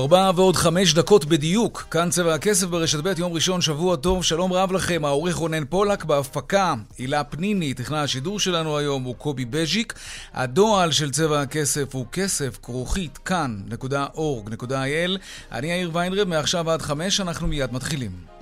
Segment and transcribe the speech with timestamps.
[0.00, 4.52] ארבע ועוד חמש דקות בדיוק, כאן צבע הכסף ברשת ב', יום ראשון, שבוע טוב, שלום
[4.52, 9.94] רב לכם, העורך רונן פולק בהפקה, הילה פניני, תכנן השידור שלנו היום הוא קובי בז'יק,
[10.34, 15.18] הדועל של צבע הכסף הוא כסף כרוכית כאן.org.il,
[15.52, 18.39] אני יאיר ויינרב, מעכשיו עד חמש, אנחנו מיד מתחילים.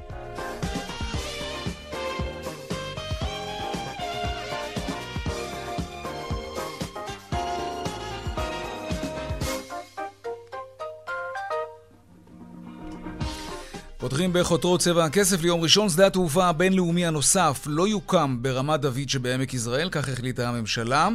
[14.08, 15.88] פותחים בחותרות צבע הכסף ליום ראשון.
[15.88, 21.08] שדה התעופה הבינלאומי הנוסף לא יוקם ברמת דוד שבעמק יזרעאל, כך החליטה הממשלה.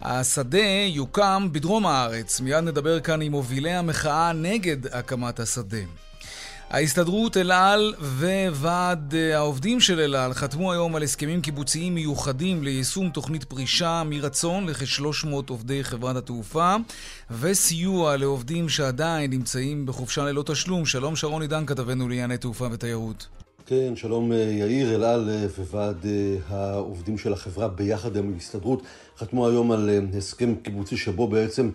[0.00, 2.40] השדה יוקם בדרום הארץ.
[2.40, 6.09] מיד נדבר כאן עם מובילי המחאה נגד הקמת השדה.
[6.70, 7.94] ההסתדרות אל על
[8.52, 14.02] וועד אה, העובדים של אל על חתמו היום על הסכמים קיבוציים מיוחדים ליישום תוכנית פרישה
[14.06, 16.76] מרצון לכ-300 עובדי חברת התעופה
[17.30, 20.86] וסיוע לעובדים שעדיין נמצאים בחופשה ללא תשלום.
[20.86, 23.39] שלום שרון עידן, כתבנו לענייני תעופה ותיירות.
[23.70, 26.06] כן, שלום אה, יאיר, אל על אה, וועד
[26.48, 28.82] העובדים של החברה ביחד עם ההסתדרות.
[29.18, 31.70] חתמו היום על הסכם קיבוצי שבו בעצם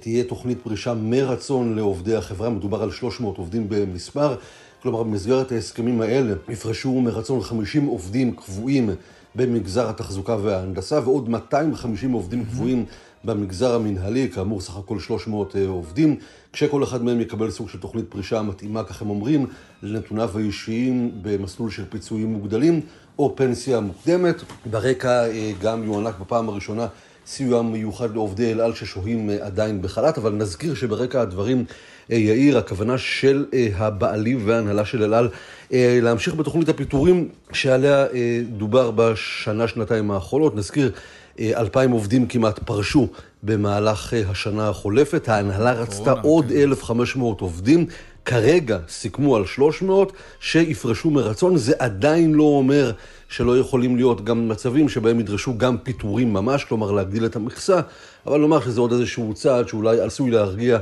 [0.00, 4.36] תהיה תוכנית פרישה מרצון לעובדי החברה, מדובר על 300 עובדים במספר,
[4.82, 8.90] כלומר במסגרת ההסכמים האלה יפרשו מרצון 50 עובדים קבועים
[9.34, 12.84] במגזר התחזוקה וההנדסה ועוד 250 עובדים קבועים
[13.24, 16.16] במגזר המנהלי, כאמור סך הכל 300 אה, עובדים,
[16.52, 19.46] כשכל אחד מהם יקבל סוג של תוכנית פרישה מתאימה, כך הם אומרים,
[19.82, 22.80] לנתוניו האישיים במסלול של פיצויים מוגדלים
[23.18, 24.42] או פנסיה מוקדמת.
[24.66, 26.86] ברקע אה, גם יוענק בפעם הראשונה
[27.26, 31.64] סיוע מיוחד לעובדי אל על ששוהים אה, עדיין בחל"ת, אבל נזכיר שברקע הדברים,
[32.10, 33.46] יאיר, הכוונה של
[33.76, 35.28] הבעלים וההנהלה של אל על
[36.02, 38.06] להמשיך בתוכנית הפיטורים שעליה
[38.56, 40.56] דובר בשנה-שנתיים האחרונות.
[40.56, 40.92] נזכיר,
[41.40, 43.08] אלפיים עובדים כמעט פרשו
[43.42, 47.86] במהלך השנה החולפת, ההנהלה רצתה עוד 1,500 עובדים.
[48.24, 52.92] כרגע סיכמו על 300 שיפרשו מרצון, זה עדיין לא אומר
[53.28, 57.80] שלא יכולים להיות גם מצבים שבהם ידרשו גם פיטורים ממש, כלומר להגדיל את המכסה,
[58.26, 60.78] אבל נאמר שזה עוד איזשהו צעד שאולי עשוי להרגיע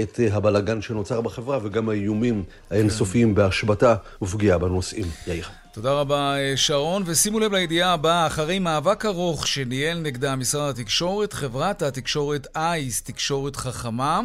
[0.00, 5.06] את אה, הבלגן שנוצר בחברה וגם האיומים האינסופיים בהשבתה ופגיעה בנושאים.
[5.26, 5.44] יאיר.
[5.80, 7.02] תודה רבה, אה, שרון.
[7.06, 13.56] ושימו לב לידיעה הבאה, אחרי מאבק ארוך שניהל נגדה משרד התקשורת, חברת התקשורת אייס, תקשורת
[13.56, 14.20] חכמה,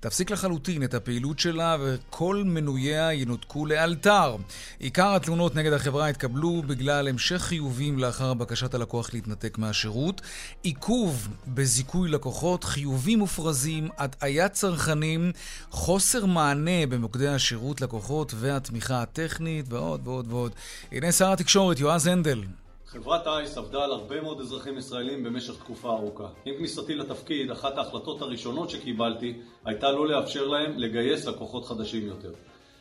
[0.00, 4.36] תפסיק לחלוטין את הפעילות שלה וכל מנוייה ינותקו לאלתר.
[4.78, 10.20] עיקר התלונות נגד החברה התקבלו בגלל המשך חיובים לאחר בקשת הלקוח להתנתק מהשירות,
[10.62, 15.32] עיכוב בזיכוי לקוחות, חיובים מופרזים, הטעיית צרכנים,
[15.70, 20.52] חוסר מענה במוקדי השירות לקוחות והתמיכה הטכנית ועוד ועוד ועוד.
[20.92, 22.42] הנה שר התקשורת יועז הנדל.
[22.90, 26.28] חברת אייס עבדה על הרבה מאוד אזרחים ישראלים במשך תקופה ארוכה.
[26.44, 29.34] עם כניסתי לתפקיד, אחת ההחלטות הראשונות שקיבלתי
[29.64, 32.32] הייתה לא לאפשר להם לגייס לקוחות חדשים יותר.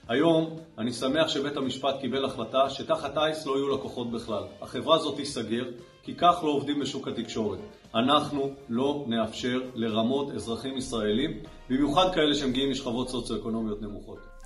[0.07, 4.43] היום אני שמח שבית המשפט קיבל החלטה שתחת אייס לא יהיו לקוחות בכלל.
[4.61, 5.65] החברה הזאת תיסגר,
[6.03, 7.59] כי כך לא עובדים בשוק התקשורת.
[7.95, 11.39] אנחנו לא נאפשר לרמות אזרחים ישראלים,
[11.69, 14.36] במיוחד כאלה שמגיעים משכבות סוציו-אקונומיות נמוכות.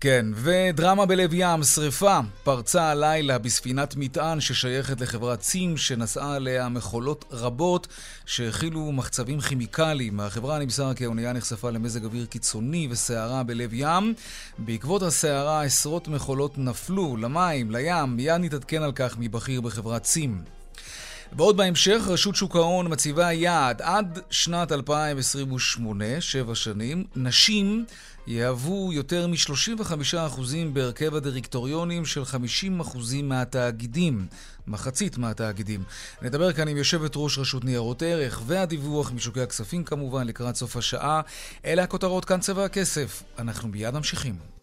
[0.00, 7.24] כן, ודרמה בלב ים, שריפה פרצה הלילה בספינת מטען ששייכת לחברת צים, שנשאה עליה מכולות
[7.30, 7.86] רבות
[8.26, 10.16] שהכילו מחצבים כימיקליים.
[10.16, 14.14] מהחברה נמסר כי האונייה נחשפה למזג אוויר קיצוני וסערה בלב ים.
[14.58, 20.42] בעקבות הסערה עשרות מכולות נפלו למים, לים, מיד נתעדכן על כך מבכיר בחברת צים.
[21.32, 27.84] ועוד בהמשך, רשות שוק ההון מציבה יעד עד שנת 2028, שבע שנים, נשים
[28.26, 30.40] יהוו יותר מ-35%
[30.72, 32.26] בהרכב הדירקטוריונים של 50%
[33.22, 34.26] מהתאגידים,
[34.66, 35.82] מחצית מהתאגידים.
[36.22, 41.20] נדבר כאן עם יושבת ראש רשות ניירות ערך והדיווח משוקי הכספים כמובן לקראת סוף השעה.
[41.64, 43.22] אלה הכותרות כאן צבע הכסף.
[43.38, 44.55] אנחנו מיד ממשיכים.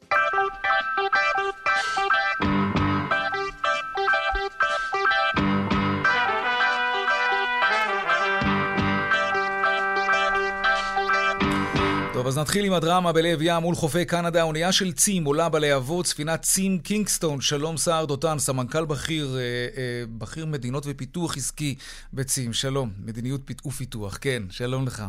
[12.23, 14.41] טוב, אז נתחיל עם הדרמה בלב ים מול חופי קנדה.
[14.41, 17.41] האונייה של צים עולה בלהבות, ספינת צים קינגסטון.
[17.41, 19.41] שלום סער דותן, סמנכ"ל בכיר, אה,
[19.77, 21.75] אה, בכיר מדינות ופיתוח עסקי
[22.13, 22.53] בצים.
[22.53, 24.17] שלום, מדיניות ופיתוח.
[24.21, 25.03] כן, שלום לך.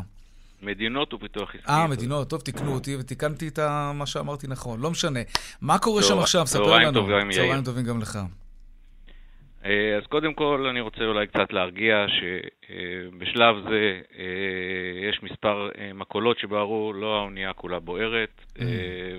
[0.62, 1.68] מדינות ופיתוח עסקי.
[1.68, 3.58] אה, מדינות, טוב, תיקנו אותי ותיקנתי את
[3.94, 4.80] מה שאמרתי נכון.
[4.80, 5.20] לא משנה.
[5.60, 6.46] מה קורה שם עכשיו?
[6.46, 6.70] ספר לנו.
[6.70, 7.42] צהריים טובים, יאיר.
[7.42, 8.18] צהריים טובים גם לך.
[9.64, 15.90] אה, אז קודם כל אני רוצה אולי קצת להרגיע שבשלב זה אה, יש מספר אה,
[15.94, 18.60] מקולות שבערו, לא האונייה כולה בוערת, mm.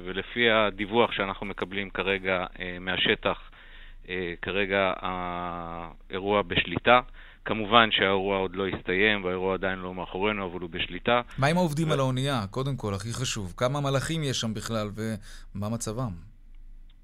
[0.03, 2.45] ולפי הדיווח שאנחנו מקבלים כרגע
[2.79, 3.37] מהשטח,
[4.41, 6.99] כרגע האירוע בשליטה.
[7.45, 11.21] כמובן שהאירוע עוד לא הסתיים, והאירוע עדיין לא מאחורינו, אבל הוא בשליטה.
[11.37, 11.93] מה עם העובדים ו...
[11.93, 12.45] על האונייה?
[12.51, 13.53] קודם כל, הכי חשוב.
[13.57, 16.11] כמה מלאכים יש שם בכלל, ומה מצבם?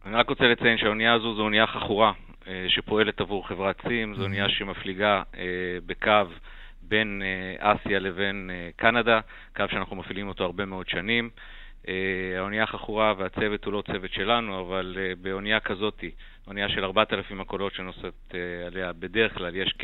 [0.06, 2.12] אני רק רוצה לציין שהאונייה הזו זו אונייה חכורה.
[2.48, 5.44] אה, שפועלת עבור חברת סים, זו אונייה שמפליגה אה,
[5.86, 6.32] בקו
[6.82, 9.20] בין אה, אסיה לבין קנדה,
[9.56, 11.30] קו שאנחנו מפעילים אותו הרבה מאוד שנים.
[12.38, 16.12] האונייה חכורה והצוות הוא לא צוות שלנו, אבל באונייה כזאתי,
[16.48, 18.36] אונייה של 4,000 מקולות שנוסעת
[18.68, 19.76] עליה, בדרך כלל יש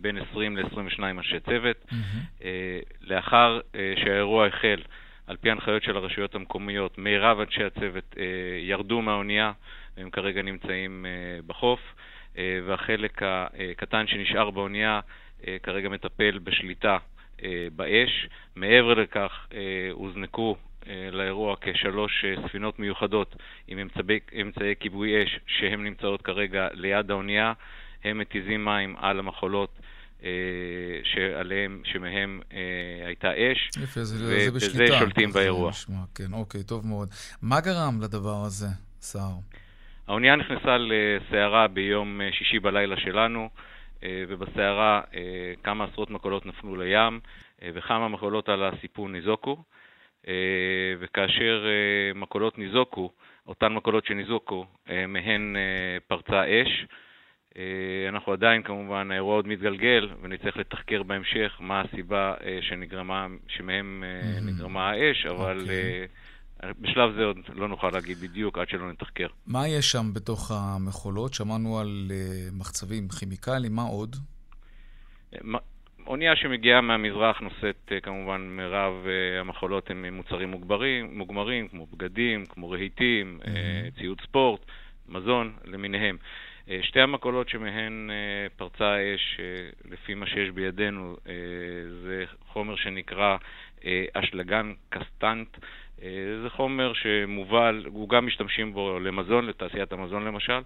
[0.00, 1.76] בין 20 ל-22 אנשי צוות.
[1.88, 2.44] Mm-hmm.
[3.00, 3.60] לאחר
[3.96, 4.82] שהאירוע החל,
[5.26, 8.16] על פי הנחיות של הרשויות המקומיות, מירב אנשי הצוות
[8.62, 9.52] ירדו מהאונייה.
[9.96, 11.80] והם כרגע נמצאים אה, בחוף,
[12.38, 15.00] אה, והחלק הקטן שנשאר באונייה
[15.46, 16.98] אה, כרגע מטפל בשליטה
[17.76, 18.28] באש.
[18.56, 19.46] מעבר לכך,
[19.92, 20.56] הוזנקו
[21.12, 23.36] לאירוע כשלוש ספינות מיוחדות
[23.68, 27.52] עם אמצעי, אמצעי כיבוי אש שהן נמצאות כרגע ליד האונייה.
[28.04, 29.78] הם מתיזים מים על המחולות
[31.04, 32.40] שעליהם, שמהם
[33.06, 35.70] הייתה אש, יפה, זה, ובזה זה שולטים באירוע.
[35.70, 37.08] נשמע, כן, אוקיי, טוב מאוד.
[37.42, 38.66] מה גרם לדבר הזה,
[39.00, 39.34] סער?
[40.08, 43.48] האונייה נכנסה לסערה ביום אה, שישי בלילה שלנו,
[44.02, 47.20] אה, ובסערה אה, כמה עשרות מקולות נפלו לים,
[47.74, 49.56] וכמה מקולות על הסיפון ניזוקו.
[50.98, 51.64] וכאשר
[52.14, 53.10] מקולות ניזוקו,
[53.46, 54.66] אותן מקולות שניזוקו,
[55.08, 55.56] מהן
[56.08, 56.86] פרצה אש.
[58.08, 64.04] אנחנו עדיין, כמובן, האירוע עוד מתגלגל, ונצטרך לתחקר בהמשך מה הסיבה שנגרמה, שמהם
[64.42, 65.58] נגרמה האש, אבל...
[65.58, 65.62] Okay.
[65.62, 66.08] אוקיי.
[66.80, 69.26] בשלב זה עוד לא נוכל להגיד בדיוק עד שלא נתחקר.
[69.46, 71.34] מה יש שם בתוך המכולות?
[71.34, 74.16] שמענו על uh, מחצבים כימיקליים, מה עוד?
[76.06, 82.46] אונייה שמגיעה מהמזרח נושאת uh, כמובן מירב uh, המכולות הם מוצרים מוגברים, מוגמרים, כמו בגדים,
[82.46, 83.46] כמו רהיטים, mm-hmm.
[83.46, 84.60] uh, ציוד ספורט,
[85.08, 86.16] מזון למיניהם.
[86.20, 91.16] Uh, שתי המכולות שמהן uh, פרצה האש, uh, לפי מה שיש בידינו,
[92.02, 93.36] זה חומר שנקרא
[94.14, 95.48] אשלגן קסטנט.
[96.02, 96.08] אה,
[96.42, 100.60] זה חומר שמובל, הוא גם משתמשים בו למזון, לתעשיית המזון למשל,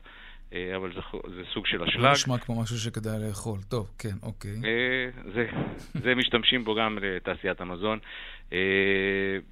[0.53, 1.01] אה, אבל זה,
[1.37, 2.01] זה סוג של אשלג.
[2.01, 3.59] לא נשמע כמו משהו שכדאי לאכול.
[3.69, 4.51] טוב, כן, אוקיי.
[4.65, 5.47] אה, זה,
[6.03, 7.99] זה משתמשים בו גם לתעשיית המזון.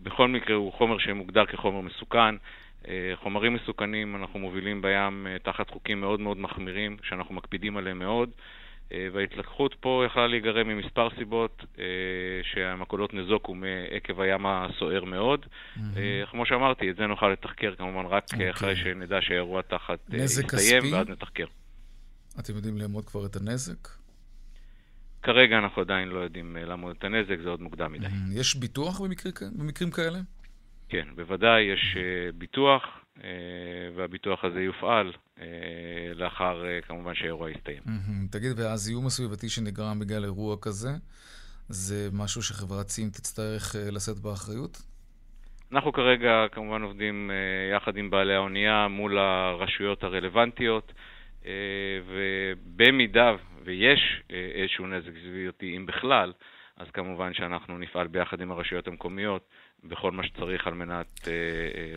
[0.03, 2.35] בכל מקרה הוא חומר שמוגדר כחומר מסוכן.
[3.15, 8.31] חומרים מסוכנים אנחנו מובילים בים תחת חוקים מאוד מאוד מחמירים, שאנחנו מקפידים עליהם מאוד.
[8.93, 11.85] אה, וההתלקחות פה יכלה להיגרם ממספר סיבות, אה,
[12.43, 15.47] שהמקולות נזוקו מעקב הים הסוער מאוד.
[15.47, 15.81] Mm-hmm.
[16.31, 18.33] כמו שאמרתי, את זה נוכל לתחקר כמובן רק okay.
[18.33, 18.51] אוקיי.
[18.51, 21.47] אחרי שנדע שהאירוע תחת יסתיים, ואז נתחקר.
[22.41, 23.89] אתם יודעים לאמוד כבר את הנזק?
[25.23, 28.07] כרגע אנחנו עדיין לא יודעים לאמוד את הנזק, זה עוד מוקדם מדי.
[28.07, 28.41] Mm-hmm.
[28.41, 30.19] יש ביטוח במקרים, במקרים כאלה?
[30.89, 31.97] כן, בוודאי יש
[32.39, 32.83] ביטוח,
[33.97, 37.83] והביטוח הזה יופעל אה, לאחר, אה, כמובן, שהאירוע יסתיים.
[38.31, 40.91] תגיד, והזיהום הסביבתי שנגרם בגלל אירוע כזה,
[41.69, 44.83] זה משהו שחברת סים תצטרך אה, לשאת באחריות?
[45.73, 47.31] אנחנו כרגע כמובן עובדים
[47.77, 50.93] יחד עם בעלי האונייה מול הרשויות הרלוונטיות,
[52.07, 53.33] ובמידה
[53.65, 56.33] ויש איזשהו נזק סביבתי, אם בכלל,
[56.77, 59.49] אז כמובן שאנחנו נפעל ביחד עם הרשויות המקומיות
[59.85, 61.29] בכל מה שצריך על מנת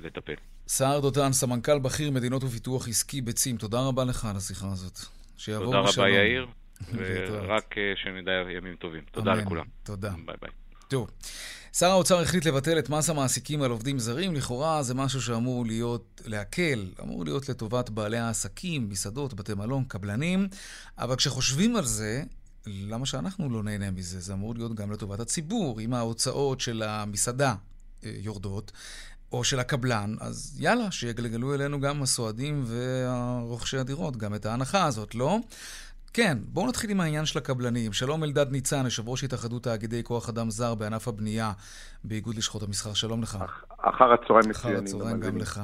[0.04, 0.34] לטפל.
[0.68, 5.00] סער דותן, סמנכ"ל בכיר מדינות ופיתוח עסקי בצים, תודה רבה לך על השיחה הזאת.
[5.38, 5.86] שיעבור בשלום.
[5.86, 6.48] תודה רבה, יאיר,
[7.32, 9.04] ורק אה, שנדע ימים טובים.
[9.12, 9.42] תודה אמן.
[9.42, 9.66] לכולם.
[9.84, 10.12] תודה.
[10.26, 10.52] ביי ביי.
[10.88, 11.10] טוב,
[11.74, 14.36] שר האוצר החליט לבטל את מס המעסיקים על עובדים זרים.
[14.36, 20.48] לכאורה זה משהו שאמור להיות, להקל, אמור להיות לטובת בעלי העסקים, מסעדות, בתי מלון, קבלנים,
[20.98, 22.24] אבל כשחושבים על זה,
[22.68, 24.20] למה שאנחנו לא נהנה מזה?
[24.20, 25.82] זה אמור להיות גם לטובת הציבור.
[25.82, 27.56] אם ההוצאות של המסעדה
[28.04, 28.72] אה, יורדות,
[29.32, 35.16] או של הקבלן, אז יאללה, שיגלגלו אלינו גם הסועדים ורוכשי הדירות, גם את ההנחה הזאת,
[35.16, 35.40] לא?
[36.22, 37.94] כן, בואו נתחיל עם העניין של הקבלנים.
[37.94, 41.52] שלום אלדד ניצן, יושב ראש התאחדות תאגידי כוח אדם זר בענף הבנייה
[42.04, 42.94] באיגוד לשכות המסחר.
[42.94, 43.38] שלום לך.
[43.78, 44.78] אחר הצהריים מצוינים.
[44.78, 45.60] אחר הצהריים גם לך.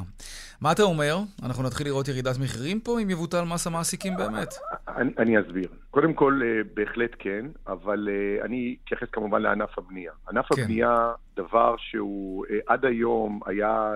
[0.61, 1.17] מה אתה אומר?
[1.43, 4.53] אנחנו נתחיל לראות ירידת מחירים פה אם יבוטל מס המעסיקים באמת?
[4.87, 5.69] אני, אני אסביר.
[5.91, 10.11] קודם כל, אה, בהחלט כן, אבל אה, אני אתייחס כמובן לענף הבנייה.
[10.29, 10.61] ענף כן.
[10.61, 13.93] הבנייה, דבר שהוא אה, עד היום היה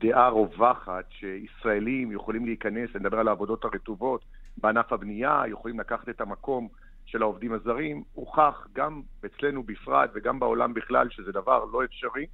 [0.00, 4.24] דעה רווחת שישראלים יכולים להיכנס, אני מדבר על העבודות הרטובות
[4.62, 6.68] בענף הבנייה, יכולים לקחת את המקום
[7.06, 12.26] של העובדים הזרים, הוכח גם אצלנו בפרט וגם בעולם בכלל שזה דבר לא אפשרי,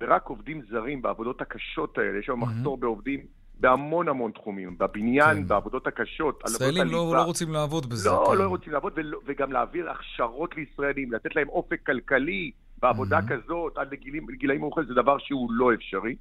[0.00, 2.46] ורק עובדים זרים בעבודות הקשות האלה, יש היום mm-hmm.
[2.46, 3.20] מחסור בעובדים
[3.60, 5.48] בהמון המון תחומים, בבניין, כן.
[5.48, 6.42] בעבודות הקשות.
[6.46, 8.08] ישראלים לא, לא רוצים לעבוד בזה.
[8.08, 8.38] לא, כן.
[8.38, 12.50] לא רוצים לעבוד, ולא, וגם להעביר הכשרות לישראלים, לתת להם אופק כלכלי
[12.82, 13.28] בעבודה mm-hmm.
[13.28, 16.16] כזאת עד לגילאים מאוחרים, זה דבר שהוא לא אפשרי.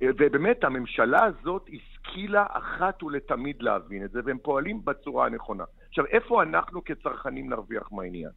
[0.00, 1.66] ובאמת, הממשלה הזאת
[2.14, 5.64] השכילה אחת ולתמיד להבין את זה, והם פועלים בצורה הנכונה.
[5.88, 8.30] עכשיו, איפה אנחנו כצרכנים נרוויח מהעניין?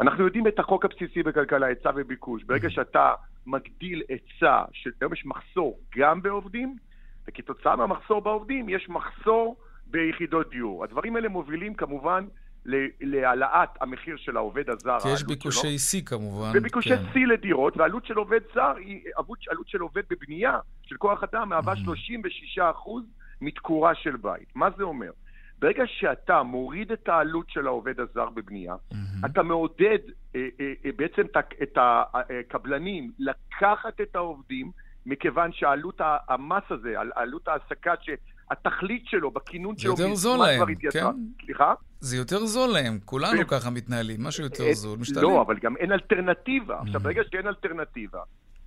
[0.00, 2.44] אנחנו יודעים את החוק הבסיסי בכלכלה, היצע וביקוש.
[2.44, 3.12] ברגע שאתה
[3.46, 6.76] מגדיל היצע, שהיום יש מחסור גם בעובדים,
[7.28, 9.56] וכתוצאה מהמחסור בעובדים יש מחסור
[9.86, 10.84] ביחידות דיור.
[10.84, 12.26] הדברים האלה מובילים כמובן
[13.00, 14.98] להעלאת המחיר של העובד הזר.
[15.00, 16.52] כי יש ביקושי שיא כמובן.
[16.54, 17.02] וביקושי כן.
[17.12, 19.02] שיא לדירות, ועלות של עובד זר היא
[19.50, 21.74] עלות של עובד בבנייה, של כוח אדם, מהווה
[22.56, 22.58] 36%
[23.40, 24.48] מתקורה של בית.
[24.54, 25.10] מה זה אומר?
[25.58, 29.26] ברגע שאתה מוריד את העלות של העובד הזר בבנייה, mm-hmm.
[29.26, 29.98] אתה מעודד
[30.36, 31.22] אה, אה, אה, בעצם
[31.62, 34.70] את הקבלנים לקחת את העובדים,
[35.06, 41.04] מכיוון שעלות המס הזה, עלות ההעסקה, שהתכלית שלו, בכינון שלו, זה יותר זול להם, כן?
[41.44, 41.74] סליחה?
[42.00, 43.46] זה יותר זול להם, כולנו.
[43.48, 45.22] ככה מתנהלים, משהו יותר זול, משתלם.
[45.22, 46.80] לא, אבל גם אין אלטרנטיבה.
[46.80, 48.20] עכשיו, ברגע שאין אלטרנטיבה,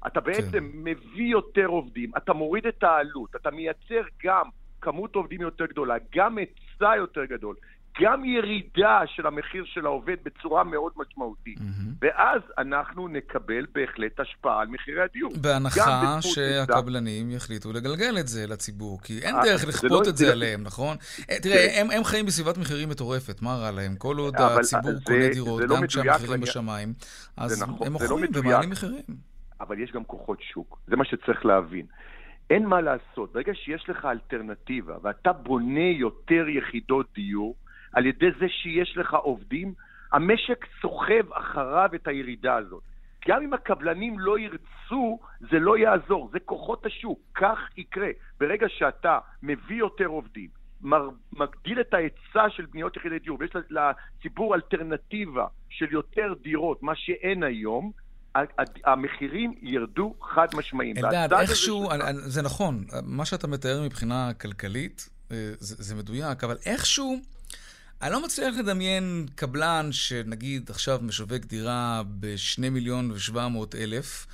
[0.08, 0.66] אתה בעצם כן.
[0.74, 4.46] מביא יותר עובדים, אתה מוריד את העלות, אתה מייצר גם
[4.82, 7.56] כמות עובדים יותר גדולה, גם היצע יותר גדול,
[8.02, 11.58] גם ירידה של המחיר של העובד בצורה מאוד משמעותית.
[11.58, 11.90] Mm-hmm.
[12.02, 15.34] ואז אנחנו נקבל בהחלט השפעה על מחירי הדיור.
[15.42, 20.32] בהנחה שהקבלנים יחליטו לגלגל את זה לציבור, כי אין אה, דרך לכפות לא את זה
[20.32, 20.98] עליהם, נכון?
[21.30, 21.82] אה, תראה, כן.
[21.82, 23.96] הם, הם חיים בסביבת מחירים מטורפת, מה רע להם?
[23.96, 26.94] כל עוד הציבור קונה דירות, לא גם כשהמחירים בשמיים,
[27.38, 29.30] אז נכון, הם לא מוכרים ומעלים מחירים.
[29.62, 31.86] אבל יש גם כוחות שוק, זה מה שצריך להבין.
[32.50, 37.56] אין מה לעשות, ברגע שיש לך אלטרנטיבה ואתה בונה יותר יחידות דיור,
[37.94, 39.74] על ידי זה שיש לך עובדים,
[40.12, 42.84] המשק סוחב אחריו את הירידה הזאת.
[43.28, 48.10] גם אם הקבלנים לא ירצו, זה לא יעזור, זה כוחות השוק, כך יקרה.
[48.40, 50.50] ברגע שאתה מביא יותר עובדים,
[51.34, 57.44] מגדיל את ההיצע של בניות יחידי דיור, ויש לציבור אלטרנטיבה של יותר דירות, מה שאין
[57.44, 57.92] היום,
[58.86, 60.98] המחירים ירדו חד משמעיים.
[60.98, 62.04] אלדד, איכשהו, ש...
[62.26, 67.20] זה נכון, מה שאתה מתאר מבחינה כלכלית, אה, זה, זה מדויק, אבל איכשהו...
[68.02, 74.28] אני לא מצליח לדמיין קבלן שנגיד עכשיו משווק דירה ב-2 מיליון ו-700 אלף,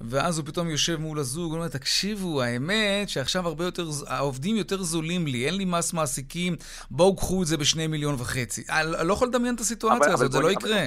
[0.00, 5.26] ואז הוא פתאום יושב מול הזוג, ואומר, תקשיבו, האמת שעכשיו הרבה יותר, העובדים יותר זולים
[5.26, 6.56] לי, אין לי מס מעסיקים,
[6.90, 8.62] בואו קחו את זה ב-2 מיליון וחצי.
[8.70, 10.86] אני לא יכול לדמיין את הסיטואציה אבל, הזאת, אבל זה לא יקרה.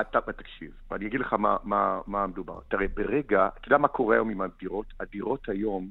[0.00, 2.58] אתה, תקשיב, אני אגיד לך מה, מה, מה מדובר.
[2.68, 4.86] תראה, ברגע, אתה יודע מה קורה היום עם הדירות?
[5.00, 5.90] הדירות היום,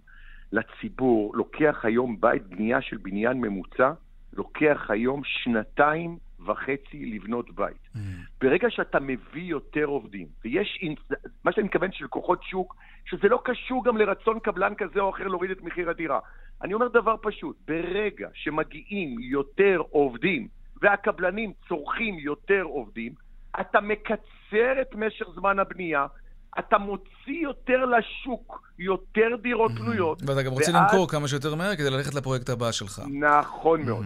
[0.51, 3.91] לציבור, לוקח היום בית, בנייה של בניין ממוצע,
[4.33, 7.77] לוקח היום שנתיים וחצי לבנות בית.
[7.95, 7.99] Mm.
[8.41, 10.79] ברגע שאתה מביא יותר עובדים, ויש,
[11.43, 15.27] מה שאני מתכוון של כוחות שוק, שזה לא קשור גם לרצון קבלן כזה או אחר
[15.27, 16.19] להוריד את מחיר הדירה.
[16.63, 20.47] אני אומר דבר פשוט, ברגע שמגיעים יותר עובדים
[20.81, 23.13] והקבלנים צורכים יותר עובדים,
[23.59, 26.05] אתה מקצר את משך זמן הבנייה,
[26.59, 30.21] אתה מוציא יותר לשוק, יותר דירות פנויות.
[30.27, 33.01] ואתה גם רוצה למכור כמה שיותר מהר כדי ללכת לפרויקט הבא שלך.
[33.19, 34.05] נכון מאוד.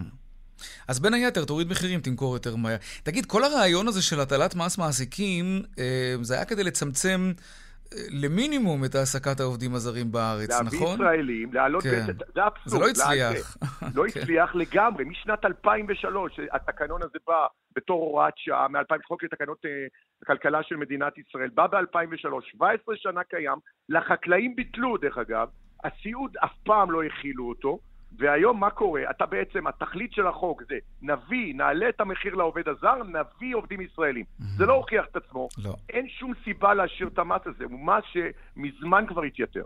[0.88, 2.76] אז בין היתר, תוריד מחירים, תמכור יותר מהר.
[3.02, 7.32] תגיד, כל הרעיון הזה של הטלת מס מעסיקים, אה, זה היה כדי לצמצם
[7.92, 10.66] אה, למינימום את העסקת העובדים הזרים בארץ, נכון?
[10.66, 11.82] להביא ישראלים, להעלות...
[11.82, 12.06] כן.
[12.34, 12.66] זה אבסורד.
[12.66, 13.56] זה לא הצליח.
[13.96, 14.20] לא כן.
[14.20, 15.04] הצליח לגמרי.
[15.04, 17.46] משנת 2003, התקנון הזה בא
[17.76, 19.58] בתור הוראת שעה, מ-2000, חוק לתקנות
[20.22, 23.58] הכלכלה של מדינת ישראל, בא ב-2003, 17 שנה קיים,
[23.88, 25.48] לחקלאים ביטלו, דרך אגב,
[25.84, 27.78] הסיעוד אף פעם לא הכילו אותו,
[28.18, 29.00] והיום מה קורה?
[29.10, 34.24] אתה בעצם, התכלית של החוק זה נביא, נעלה את המחיר לעובד הזר, נביא עובדים ישראלים.
[34.24, 34.44] Mm-hmm.
[34.56, 35.48] זה לא הוכיח את עצמו.
[35.64, 35.74] לא.
[35.88, 39.64] אין שום סיבה להשאיר את המס הזה, הוא מס שמזמן כבר התייתר.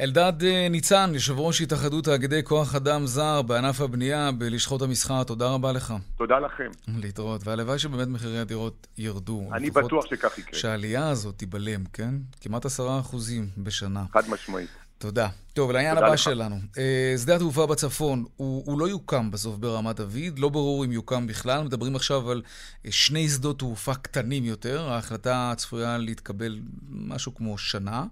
[0.00, 5.48] אלדד אה, ניצן, יושב ראש התאחדות תאגידי כוח אדם זר בענף הבנייה בלשכות המסחר, תודה
[5.48, 5.94] רבה לך.
[6.16, 6.70] תודה לכם.
[7.02, 9.48] להתראות, והלוואי שבאמת מחירי הדירות ירדו.
[9.52, 10.60] אני בטוח שכך יקרה.
[10.60, 12.14] שהעלייה הזאת תיבלם, כן?
[12.40, 14.04] כמעט עשרה אחוזים בשנה.
[14.12, 14.83] חד משמעית.
[14.98, 15.28] תודה.
[15.52, 16.18] טוב, לעניין הבא לך.
[16.18, 16.56] שלנו.
[16.56, 16.78] Uh,
[17.18, 21.64] שדה התעופה בצפון, הוא, הוא לא יוקם בסוף ברמת דוד, לא ברור אם יוקם בכלל.
[21.64, 24.88] מדברים עכשיו על uh, שני שדות תעופה קטנים יותר.
[24.88, 26.58] ההחלטה צפויה להתקבל
[26.90, 28.04] משהו כמו שנה.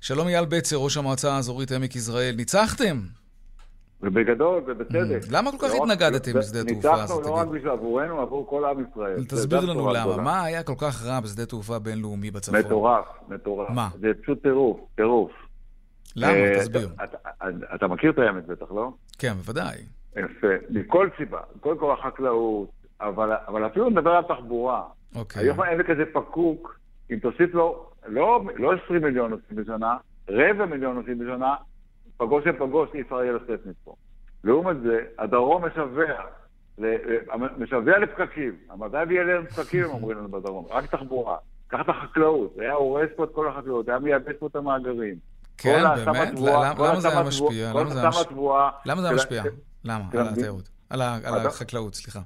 [0.00, 2.34] שלום אייל בצר, ראש המועצה האזורית עמק יזרעאל.
[2.36, 3.00] ניצחתם!
[4.02, 5.22] ובגדול ובצדק.
[5.22, 5.26] Mm.
[5.30, 6.96] למה כל כך התנגדתם לשדה תעופה?
[6.96, 9.24] ניצחנו לא רק בשביל עבורנו, עבור כל עם ישראל.
[9.24, 10.16] תסביר לנו למה.
[10.16, 12.58] מה היה כל כך רע בשדה תעופה בינלאומי בצפון?
[12.58, 13.70] מטורף, מטורף.
[13.70, 13.88] מה?
[14.00, 15.30] זה פשוט טירוף, טירוף.
[16.16, 16.32] למה?
[16.32, 16.88] אה, תסביר.
[17.74, 18.92] אתה מכיר את האמת בטח, לא?
[19.18, 19.76] כן, בוודאי.
[20.16, 20.46] יפה.
[20.70, 21.40] מכל סיבה.
[21.60, 22.70] קודם כל החקלאות,
[23.00, 24.82] אבל אפילו נדבר על תחבורה.
[25.14, 25.42] אוקיי.
[25.42, 26.78] היום העמק הזה פקוק,
[27.10, 29.96] אם תוסיף לו לא 20 לא מיליון נוסעים בשנה,
[30.28, 31.54] רבע מיליון נוסעים בשנה,
[32.16, 33.94] פגוש לפגוש אי אפשר יהיה לצאת מפה.
[34.44, 36.04] לעומת זה, הדרום משווע,
[37.58, 38.56] משווע לפקקים.
[38.70, 41.36] המדע יהיה להם פקקים, הם אומרים לנו בדרום, רק תחבורה.
[41.68, 45.14] קח את החקלאות, היה הורס פה את כל החקלאות, היה מייבש פה את המאגרים.
[45.58, 46.32] כן, באמת?
[46.78, 47.72] למה זה היה משפיע?
[48.86, 49.42] למה זה היה משפיע?
[49.84, 50.04] למה?
[50.12, 50.68] על התיירות.
[50.90, 51.02] על
[51.46, 52.20] החקלאות, סליחה.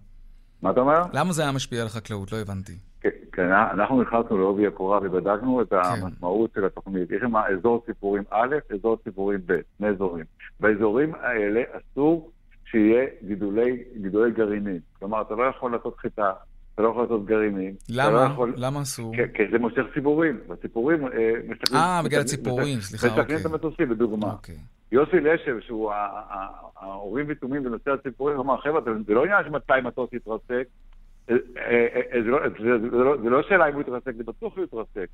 [0.63, 1.03] מה אתה אומר?
[1.13, 2.33] למה זה היה משפיע על החקלאות?
[2.33, 2.73] לא הבנתי.
[3.01, 5.77] כן, כן אנחנו נכנסנו לעובי הקורה ובדקנו את כן.
[5.77, 7.11] המשמעות של התוכנית.
[7.11, 10.25] יש שם אזור ציפורים א', אזור ציפורים ב', שני אזורים.
[10.61, 12.31] באזורים האלה אסור
[12.65, 14.81] שיהיה גידולי, גידולי גרעינים.
[14.99, 16.33] כלומר, אתה לא יכול לעשות חיטה,
[16.81, 17.75] אתה לא יכול לעשות גרעינים.
[17.89, 18.11] למה?
[18.11, 18.55] לא יכול...
[18.57, 19.15] למה אסור?
[19.17, 20.41] כי, כי זה מושך ציפורים.
[20.49, 21.81] בציפורים אה, מסתכלים...
[21.81, 23.21] אה, בגלל הציפורים, סליחה, אוקיי.
[23.21, 24.33] מסתכלים את המטוסים, לדוגמה.
[24.33, 24.55] אוקיי.
[24.93, 25.93] יוסי לשב, שהוא
[26.77, 30.67] ההורים ותומים בנושא הציפורים, אמר, חבר'ה, זה לא עניין שמתי מטוס יתרסק,
[31.31, 31.37] אה,
[32.13, 32.39] אה, לא,
[32.93, 35.09] לא, זה לא שאלה אם הוא יתרסק, זה בטוח הוא יתרסק.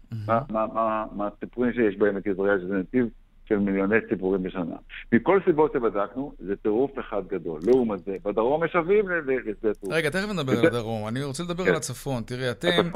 [1.12, 3.06] מה הסיפורים שיש בעמק יזרעאל, שזה נתיב
[3.48, 4.76] של מיליוני ציפורים בשנה.
[5.12, 7.60] מכל סיבות שבדקנו, זה טירוף אחד גדול.
[7.66, 9.94] לעומת זה, בדרום משווים לשדה תעופה.
[9.96, 11.08] רגע, תכף נדבר על הדרום.
[11.08, 11.70] אני רוצה לדבר כן.
[11.70, 12.22] על הצפון.
[12.22, 12.90] תראה, אתם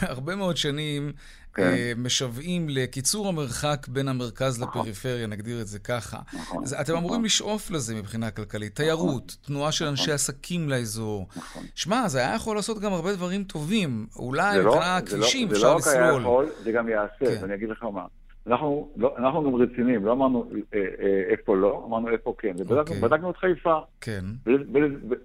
[0.00, 1.12] הרבה מאוד שנים
[1.54, 1.62] כן.
[1.62, 4.82] אה, משוועים לקיצור המרחק בין המרכז נכון.
[4.82, 6.18] לפריפריה, נגדיר את זה ככה.
[6.34, 6.64] נכון.
[6.80, 6.96] אתם נכון.
[6.96, 8.76] אמורים לשאוף לזה מבחינה כלכלית.
[8.76, 11.28] תיירות, תנועה של אנשי עסקים לאזור.
[11.74, 14.06] שמע, זה היה יכול לעשות גם הרבה דברים טובים.
[14.16, 15.80] אולי לא- מבחינה לא- כבישים אפשר לסלול.
[15.94, 17.42] זה לא רק היה יכול, זה גם יעשה, כן.
[17.42, 18.04] ואני אגיד לך מה.
[18.46, 22.52] אנחנו, לא, אנחנו גם רציניים, לא אמרנו אה, אה, איפה לא, אמרנו איפה כן.
[22.58, 23.00] ובדקנו אוקיי.
[23.00, 23.78] בדקנו את חיפה.
[24.00, 24.24] כן.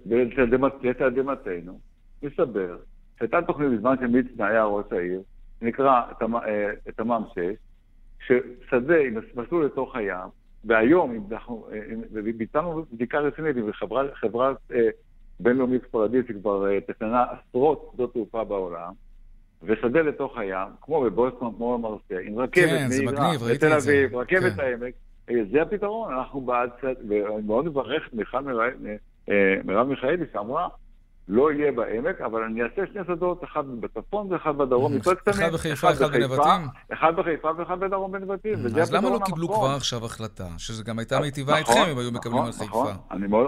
[0.06, 1.78] ולתדהמתנו,
[2.22, 2.76] מסתבר
[3.18, 5.22] שהייתה תוכנית בזמן שמצנע היה ראש העיר,
[5.62, 6.02] נקרא
[6.96, 7.40] תמ"מ 6,
[8.26, 10.28] ששדה עם מסלול לתוך הים,
[10.64, 11.66] והיום, אם אנחנו,
[12.36, 14.88] ביצענו בדיקה רצינית עם חברה, חברה אה,
[15.40, 18.92] בינלאומית ספרדית שכבר אה, תכננה עשרות שדות תעופה בעולם,
[19.62, 24.60] ושדה לתוך הים, כמו בבוסטון, כמו במרסיה, עם רכבת כן, מהירה, בתל אביב, רכבת כן.
[24.60, 24.94] העמק,
[25.30, 28.60] אה, זה הפתרון, אנחנו בעד, ואני מאוד מברך מיכל
[29.28, 30.68] אה, מרב מיכאלי שאמרה,
[31.28, 35.46] לא יהיה בעמק, אבל אני אעשה שני שדות, אחד בצפון ואחד בדרום, יותר קטנים.
[35.46, 36.66] אחד בחיפה, אחד בנבטים?
[36.92, 38.54] אחד בחיפה ואחד בדרום בנבטים.
[38.80, 40.46] אז למה לא קיבלו כבר עכשיו החלטה?
[40.58, 42.64] שזה גם הייתה מיטיבה איתכם אם היו מקבלים על חיפה.
[42.64, 42.92] נכון,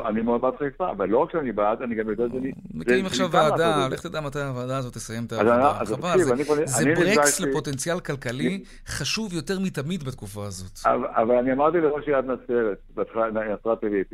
[0.06, 2.52] אני מאוד בעד חיפה, אבל לא רק שאני בעד, אני גם יודע שאני...
[2.74, 5.84] מקימים עכשיו ועדה, לך תדע מתי הוועדה הזאת תסיים את העבודה.
[5.84, 6.18] חבל,
[6.64, 10.78] זה ברקס לפוטנציאל כלכלי חשוב יותר מתמיד בתקופה הזאת.
[11.16, 12.78] אבל אני אמרתי לראש עיריית נצרת,
[13.52, 14.12] נצרת עילית,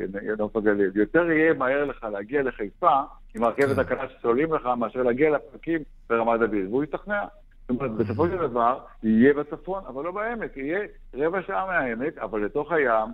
[0.95, 3.01] יותר יהיה מהר לך להגיע לחיפה
[3.37, 3.81] עם הרכבת כן.
[3.81, 7.25] הקלה שסוללים לך, מאשר להגיע לפקקים ברמת דוד, והוא ישתכנע.
[7.69, 10.81] זאת אומרת, בסופו של דבר, יהיה בצפון, אבל לא בעמק, יהיה
[11.15, 13.09] רבע שעה מהעמק, אבל לתוך הים,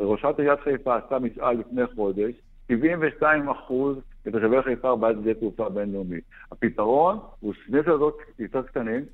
[0.00, 2.34] ראשת עיריית חיפה עשתה משאל לפני חודש,
[2.68, 6.20] 72 אחוז לתושבי חיפה בעד שדה תעופה בינלאומי.
[6.52, 9.04] הפתרון הוא שני שדות יותר קטנים,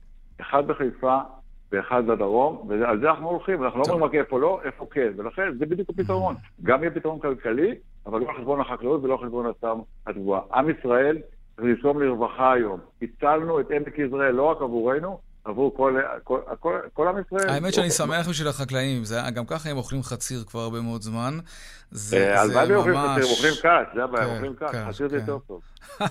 [0.40, 1.18] אחד בחיפה
[1.72, 5.58] ואחד בדרום, ועל זה אנחנו הולכים, אנחנו לא אומרים רק איפה לא, איפה כן, ולכן
[5.58, 6.34] זה בדיוק הפתרון.
[6.62, 7.74] גם יהיה פתרון כלכלי,
[8.06, 10.40] אבל לא על חשבון החקלאות ולא על חשבון הסתם התבואה.
[10.54, 11.18] עם ישראל
[11.56, 12.80] צריך לרשום לרווחה היום.
[13.02, 17.48] הצלנו את עמק יזרעאל לא רק עבורנו, עבור כל, כל, כל, כל עם ישראל.
[17.48, 21.38] האמת שאני שמח בשביל החקלאים, זה, גם ככה הם אוכלים חציר כבר הרבה מאוד זמן.
[21.90, 22.62] זה, אה, זה ממש...
[22.62, 25.60] הלוואי אוכלים חציר, הם אוכלים קש, זה הבעיה, הם אוכלים קש, חציר זה יותר טוב.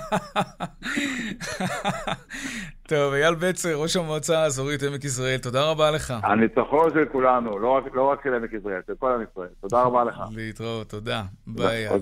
[2.89, 6.13] טוב, אייל בצר, ראש המועצה האזורית עמק יזרעאל, תודה רבה לך.
[6.23, 9.49] הניצחון של כולנו, לא רק, לא רק של עמק יזרעאל, של כל עם ישראל.
[9.61, 10.21] תודה רבה לך.
[10.35, 11.23] להתראות, תודה.
[11.47, 12.01] ביי, אייל.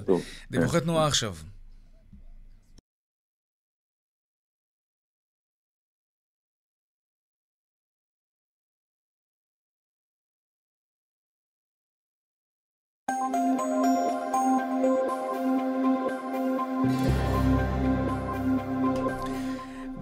[0.51, 1.33] דיווחי תנועה עכשיו.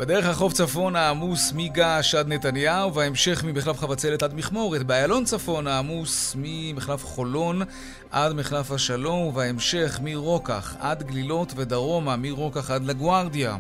[0.02, 4.84] בדרך החוף צפון העמוס מגעש עד נתניהו, וההמשך ממחלף חבצלת עד מכמורת.
[4.84, 7.62] באיילון צפון העמוס ממחלף חולון
[8.12, 13.58] עד מחלף השלום, ובהמשך מרוקח עד גלילות ודרומה, מרוקח עד לגוארדיה.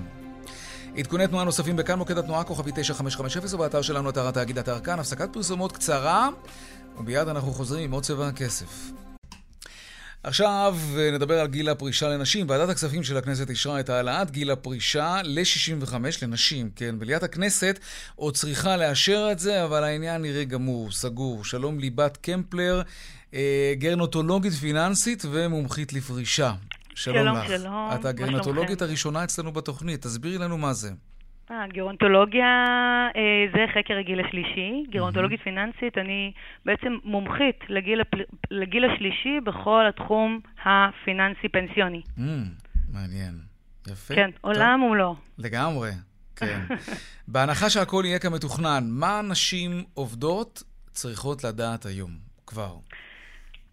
[0.97, 4.99] עדכוני תנועה נוספים בכאן מוקד התנועה כוכבי 9550 ובאתר שלנו אתר התאגיד אתר כאן.
[4.99, 6.29] הפסקת פרסומות קצרה,
[6.97, 8.91] ומיד אנחנו חוזרים עם עוד צבע הכסף.
[10.23, 12.49] עכשיו אה, נדבר על גיל הפרישה לנשים.
[12.49, 16.95] ועדת הכספים של הכנסת אישרה את העלאת גיל הפרישה ל-65 לנשים, כן.
[16.99, 17.79] מליאת הכנסת
[18.15, 21.45] עוד צריכה לאשר את זה, אבל העניין נראה גמור, סגור.
[21.45, 22.81] שלום ליבת קמפלר,
[23.73, 26.53] גרנוטולוגית פיננסית ומומחית לפרישה.
[26.95, 27.47] שלום, שלום לך.
[27.47, 28.81] שלום, את הגרנטולוגית?
[28.81, 30.91] הראשונה אצלנו בתוכנית, תסבירי לנו מה זה.
[31.73, 32.45] גרונטולוגיה
[33.15, 34.83] אה, זה חקר הגיל השלישי.
[34.89, 36.31] גרונטולוגית פיננסית, אני
[36.65, 38.21] בעצם מומחית לגיל, הפל...
[38.51, 42.01] לגיל השלישי בכל התחום הפיננסי-פנסיוני.
[42.17, 42.21] Mm,
[42.93, 43.33] מעניין.
[43.87, 44.15] יפה.
[44.15, 45.15] כן, טוב, עולם ומלואו.
[45.37, 45.91] לגמרי,
[46.35, 46.59] כן.
[47.33, 52.11] בהנחה שהכל יהיה כמתוכנן, מה נשים עובדות צריכות לדעת היום,
[52.47, 52.73] כבר?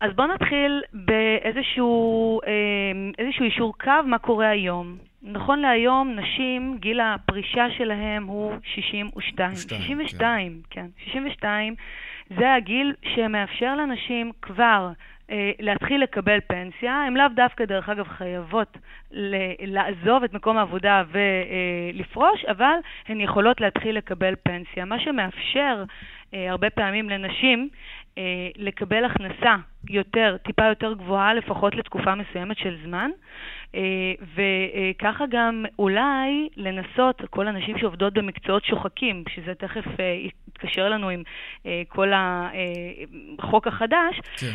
[0.01, 5.08] אז בואו נתחיל באיזשהו אה, איזשהו אישור קו מה קורה היום.
[5.23, 9.55] נכון להיום, נשים, גיל הפרישה שלהם הוא 62.
[9.55, 10.87] 62, 62, כן.
[11.05, 11.75] 62
[12.39, 14.91] זה הגיל שמאפשר לנשים כבר
[15.31, 16.93] אה, להתחיל לקבל פנסיה.
[17.07, 18.79] הן לאו דווקא, דרך אגב, חייבות
[19.13, 21.03] ל- לעזוב את מקום העבודה
[21.93, 22.75] ולפרוש, אבל
[23.09, 24.85] הן יכולות להתחיל לקבל פנסיה.
[24.85, 25.85] מה שמאפשר
[26.35, 27.69] אה, הרבה פעמים לנשים
[28.19, 28.23] אה,
[28.57, 29.57] לקבל הכנסה
[29.91, 33.11] יותר, טיפה יותר גבוהה, לפחות לתקופה מסוימת של זמן.
[33.75, 33.81] אה,
[34.35, 40.17] וככה גם אולי לנסות, כל הנשים שעובדות במקצועות שוחקים, שזה תכף אה,
[40.49, 41.23] יתקשר לנו עם
[41.67, 44.53] אה, כל החוק החדש, כן.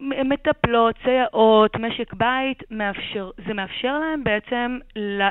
[0.00, 5.22] מטפלות, סייעות, משק בית, מאפשר, זה מאפשר להם בעצם ל,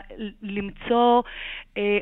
[0.41, 1.21] למצוא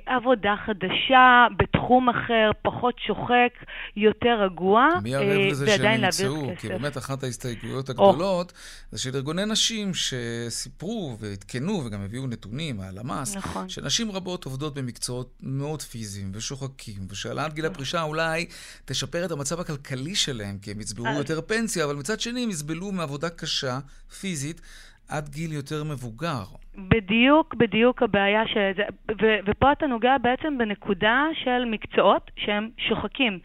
[0.06, 3.54] עבודה חדשה בתחום אחר, פחות שוחק,
[3.96, 6.56] יותר רגוע, מי ערב לזה ועדיין שהם להעביר ימצאו?
[6.58, 6.82] כי כסף.
[6.82, 8.54] באמת אחת ההסתייגויות הגדולות
[8.92, 13.70] זה של ארגוני נשים שסיפרו ועדכנו וגם הביאו נתונים מהלמ"ס, נכון.
[13.70, 18.46] שנשים רבות עובדות במקצועות מאוד פיזיים ושוחקים, ושהעלאת גיל הפרישה אולי
[18.86, 22.92] תשפר את המצב הכלכלי שלהם, כי הם יצברו יותר פנסיה, אבל מצד שני הם יסבלו
[22.92, 23.80] מעבודה קשה,
[24.20, 24.62] פיזית,
[25.08, 26.44] עד גיל יותר מבוגר.
[26.78, 28.44] בדיוק, בדיוק הבעיה
[28.76, 28.84] זה,
[29.22, 33.40] ו- ופה אתה נוגע בעצם בנקודה של מקצועות שהם שוחקים.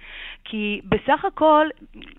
[0.44, 1.66] כי בסך הכל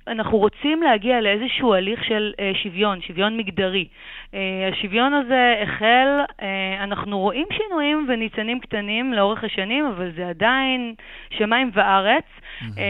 [0.07, 3.87] אנחנו רוצים להגיע לאיזשהו הליך של אה, שוויון, שוויון מגדרי.
[4.33, 6.07] אה, השוויון הזה החל,
[6.41, 10.93] אה, אנחנו רואים שינויים וניצנים קטנים לאורך השנים, אבל זה עדיין
[11.29, 12.25] שמיים וארץ.
[12.77, 12.83] אה,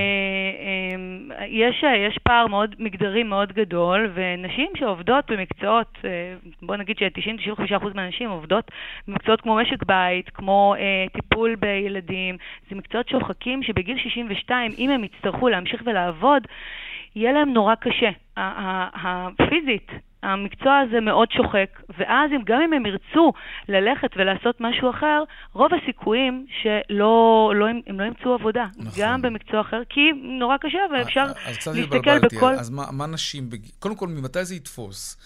[1.39, 7.86] אה, יש, יש פער מאוד מגדרי מאוד גדול, ונשים שעובדות במקצועות, אה, בוא נגיד ש-90-95%
[7.95, 8.71] מהנשים עובדות
[9.08, 12.38] במקצועות כמו משק בית, כמו אה, טיפול בילדים,
[12.69, 16.47] זה מקצועות שוחקים שבגיל 62, אם הם יצטרכו להמשיך ולעבוד,
[17.15, 18.10] יהיה להם נורא קשה.
[18.38, 19.91] הפיזית,
[20.23, 23.34] המקצוע הזה מאוד שוחק, ואז אם, גם אם הם ירצו
[23.67, 29.03] ללכת ולעשות משהו אחר, רוב הסיכויים שלא לא, הם לא ימצאו עבודה, נכון.
[29.03, 30.01] גם במקצוע אחר, כי
[30.39, 32.53] נורא קשה ואפשר אז קצת להסתכל בכל...
[32.53, 33.58] אז מה, מה נשים, בג...
[33.79, 35.17] קודם כל, ממתי זה יתפוס?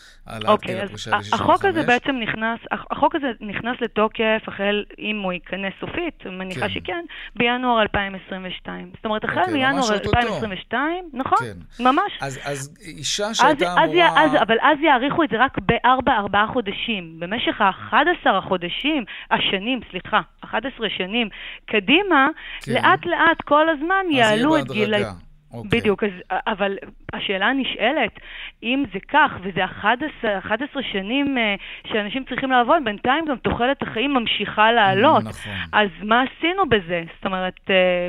[0.47, 1.35] אוקיי, אז הפרישה ל-65?
[1.35, 2.59] החוק הזה בעצם נכנס,
[2.91, 6.69] החוק הזה נכנס לתוקף החל, אם הוא ייכנס סופית, מניחה כן.
[6.69, 8.91] שכן, בינואר 2022.
[8.95, 10.19] זאת אומרת, החל אוקיי, מינואר אוטוטו.
[10.19, 11.83] 2022, נכון, כן.
[11.83, 12.11] ממש.
[12.21, 14.23] אז, אז אישה שהייתה אמורה...
[14.23, 17.19] אז, אבל אז יאריכו את זה רק בארבע, ארבעה חודשים.
[17.19, 21.29] במשך ה-11 החודשים, השנים, סליחה, 11 שנים
[21.65, 22.27] קדימה,
[22.65, 22.73] כן.
[22.73, 24.93] לאט לאט כל הזמן אז יהיה יעלו את גיל...
[24.93, 25.32] ה- בהדרגה.
[25.53, 25.79] אוקיי.
[25.79, 26.77] בדיוק, אז, אבל
[27.13, 28.19] השאלה הנשאלת,
[28.63, 31.55] אם זה כך, וזה 11, 11 שנים אה,
[31.87, 35.23] שאנשים צריכים לעבוד, בינתיים גם תוחלת החיים ממשיכה לעלות.
[35.23, 35.53] נכון.
[35.71, 37.03] אז מה עשינו בזה?
[37.15, 38.07] זאת אומרת, אה,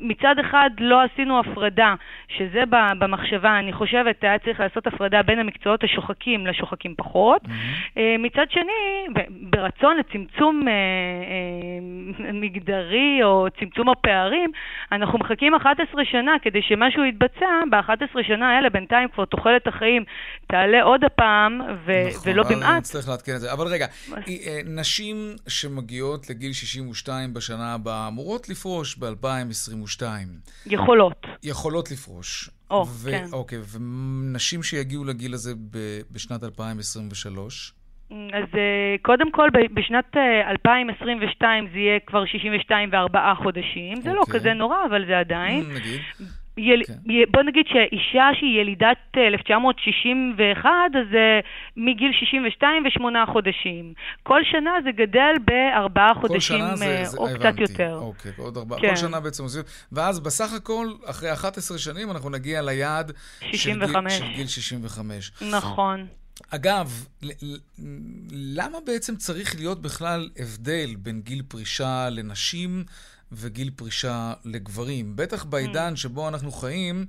[0.00, 1.94] מצד אחד לא עשינו הפרדה,
[2.28, 2.62] שזה
[2.98, 7.42] במחשבה, אני חושבת, היה צריך לעשות הפרדה בין המקצועות השוחקים לשוחקים פחות.
[7.96, 9.06] אה, מצד שני,
[9.40, 14.50] ברצון לצמצום אה, אה, מגדרי או צמצום הפערים,
[14.92, 20.04] אנחנו מחכים 11 שנה כדי שמשהו יתבצע, ב-11 שנה האלה בינתיים כבר תוחלת החיים
[20.46, 22.76] תעלה עוד הפעם, ו- נכון, ולא במעט.
[22.78, 23.52] נצטרך לעדכן את זה.
[23.52, 24.16] אבל רגע, מה?
[24.28, 25.16] אה, נשים
[25.48, 30.02] שמגיעות לגיל 62 בשנה הבאה אמורות לפרוש ב-2022.
[30.66, 31.26] יכולות.
[31.42, 32.50] יכולות לפרוש.
[32.70, 33.24] או, ו- כן.
[33.32, 37.72] אוקיי, ונשים שיגיעו לגיל הזה ב- בשנת 2023?
[38.10, 44.00] אז אה, קודם כל, בשנת אה, 2022 זה יהיה כבר 62 וארבעה חודשים.
[44.02, 44.34] זה לא אוקיי.
[44.34, 45.62] כזה נורא, אבל זה עדיין.
[45.70, 46.00] Mm, נגיד.
[46.58, 46.82] יל...
[46.86, 46.92] כן.
[47.32, 51.40] בוא נגיד שאישה שהיא ילידת אה, 1961, אז זה
[51.76, 53.92] מגיל 62 ושמונה חודשים.
[54.22, 57.64] כל שנה זה גדל בארבעה חודשים זה, אה, זה או הבנתי.
[57.64, 57.94] קצת יותר.
[57.96, 58.80] אוקיי, עוד ארבעה.
[58.80, 58.88] כן.
[58.88, 59.62] כל שנה בעצם עושים.
[59.92, 64.12] ואז בסך הכל, אחרי 11 שנים, אנחנו נגיע ליעד של גיל- 65.
[64.12, 65.32] של גיל 65.
[65.52, 66.06] נכון.
[66.50, 67.06] אגב,
[68.32, 72.84] למה בעצם צריך להיות בכלל הבדל בין גיל פרישה לנשים
[73.32, 75.06] וגיל פרישה לגברים.
[75.16, 75.96] בטח בעידן mm.
[75.96, 77.04] שבו אנחנו חיים,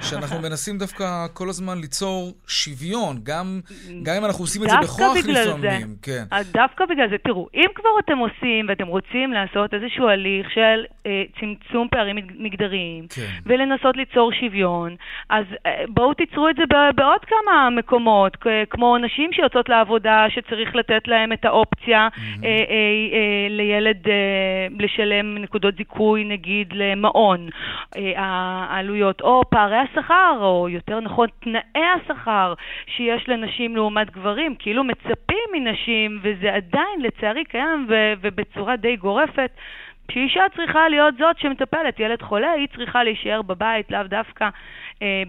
[0.00, 3.60] שאנחנו מנסים דווקא כל הזמן ליצור שוויון, גם,
[4.02, 5.60] גם אם אנחנו עושים את זה בכוח לפעמים.
[5.60, 5.78] זה.
[6.02, 6.24] כן.
[6.52, 11.22] דווקא בגלל זה, תראו, אם כבר אתם עושים ואתם רוצים לעשות איזשהו הליך של אה,
[11.40, 13.30] צמצום פערים מגדריים, כן.
[13.46, 14.96] ולנסות ליצור שוויון,
[15.30, 16.62] אז אה, בואו תיצרו את זה
[16.94, 18.36] בעוד כמה מקומות,
[18.70, 22.44] כמו נשים שיוצאות לעבודה, שצריך לתת להם את האופציה mm-hmm.
[22.44, 22.56] אה, אה,
[23.16, 27.48] אה, לילד אה, לשלם נקודות זיכוי, נגיד, למעון,
[27.96, 32.54] אה, העלויות, או פערי השכר, או יותר נכון, תנאי השכר
[32.86, 39.50] שיש לנשים לעומת גברים, כאילו מצפים מנשים, וזה עדיין, לצערי, קיים ו- ובצורה די גורפת.
[40.10, 44.48] שאישה צריכה להיות זאת שמטפלת, ילד חולה, היא צריכה להישאר בבית, לאו דווקא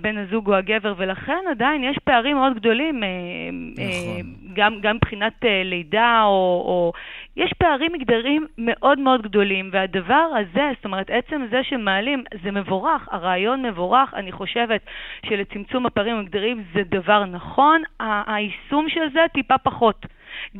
[0.02, 3.84] בן הזוג או הגבר, ולכן עדיין יש פערים מאוד גדולים, אה, אה נכון.
[3.84, 6.92] אה, גם, גם מבחינת אה, לידה, או, או...
[7.38, 13.08] יש פערים מגדריים מאוד מאוד גדולים, והדבר הזה, זאת אומרת, עצם זה שמעלים, זה מבורך,
[13.12, 14.82] הרעיון מבורך, אני חושבת
[15.26, 20.06] שלצמצום הפערים המגדריים זה דבר נכון, היישום של זה טיפה פחות.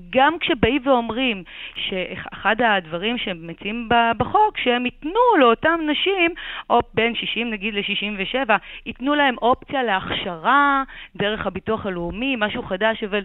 [0.10, 1.44] גם כשבאים ואומרים
[1.76, 6.32] שאחד הדברים שהם מציעים בחוק, שהם ייתנו לאותן נשים,
[6.70, 8.50] או בין 60 נגיד ל-67,
[8.86, 10.84] ייתנו להם אופציה להכשרה
[11.16, 13.24] דרך הביטוח הלאומי, משהו חדש, אבל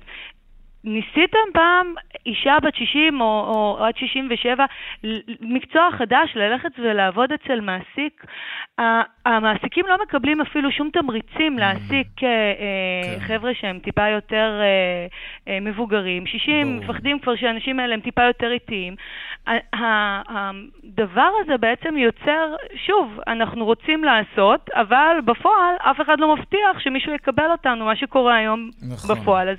[0.85, 1.95] ניסיתם פעם
[2.27, 4.65] אישה בת 60 או, או עד 67,
[5.41, 8.25] מקצוע חדש, ללכת ולעבוד אצל מעסיק?
[9.27, 11.61] המעסיקים לא מקבלים אפילו שום תמריצים mm.
[11.61, 13.25] להעסיק אה, אה, כן.
[13.27, 14.61] חבר'ה שהם טיפה יותר
[15.49, 16.27] אה, מבוגרים.
[16.27, 18.95] 60 מפחדים כבר שהאנשים האלה הם טיפה יותר איטיים.
[19.83, 22.55] הדבר הזה בעצם יוצר,
[22.87, 28.37] שוב, אנחנו רוצים לעשות, אבל בפועל אף אחד לא מבטיח שמישהו יקבל אותנו, מה שקורה
[28.37, 29.17] היום נכון.
[29.17, 29.49] בפועל.
[29.49, 29.57] אז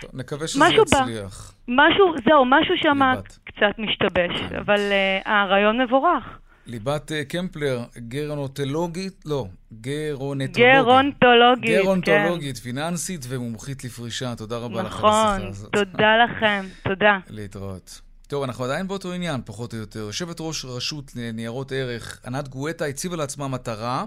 [0.00, 1.54] טוב, נקווה שזה יצליח.
[1.68, 2.98] משהו, זהו, משהו שם
[3.44, 4.56] קצת משתבש, כן.
[4.56, 6.24] אבל uh, הרעיון מבורך.
[6.66, 9.46] ליבת uh, קמפלר, גרונוטולוגית, לא,
[9.80, 10.56] גרונטולוגית.
[10.56, 11.82] גרונטולוגית, כן.
[11.82, 14.36] גרונטולוגית, פיננסית ומומחית לפרישה.
[14.36, 15.74] תודה רבה נכון, לך על השיחה הזאת.
[15.74, 17.18] נכון, תודה לכם, תודה.
[17.30, 18.00] להתראות.
[18.26, 19.98] טוב, אנחנו עדיין באותו עניין, פחות או יותר.
[19.98, 24.04] יושבת ראש רשות לניירות ערך, ענת גואטה, הציבה לעצמה מטרה.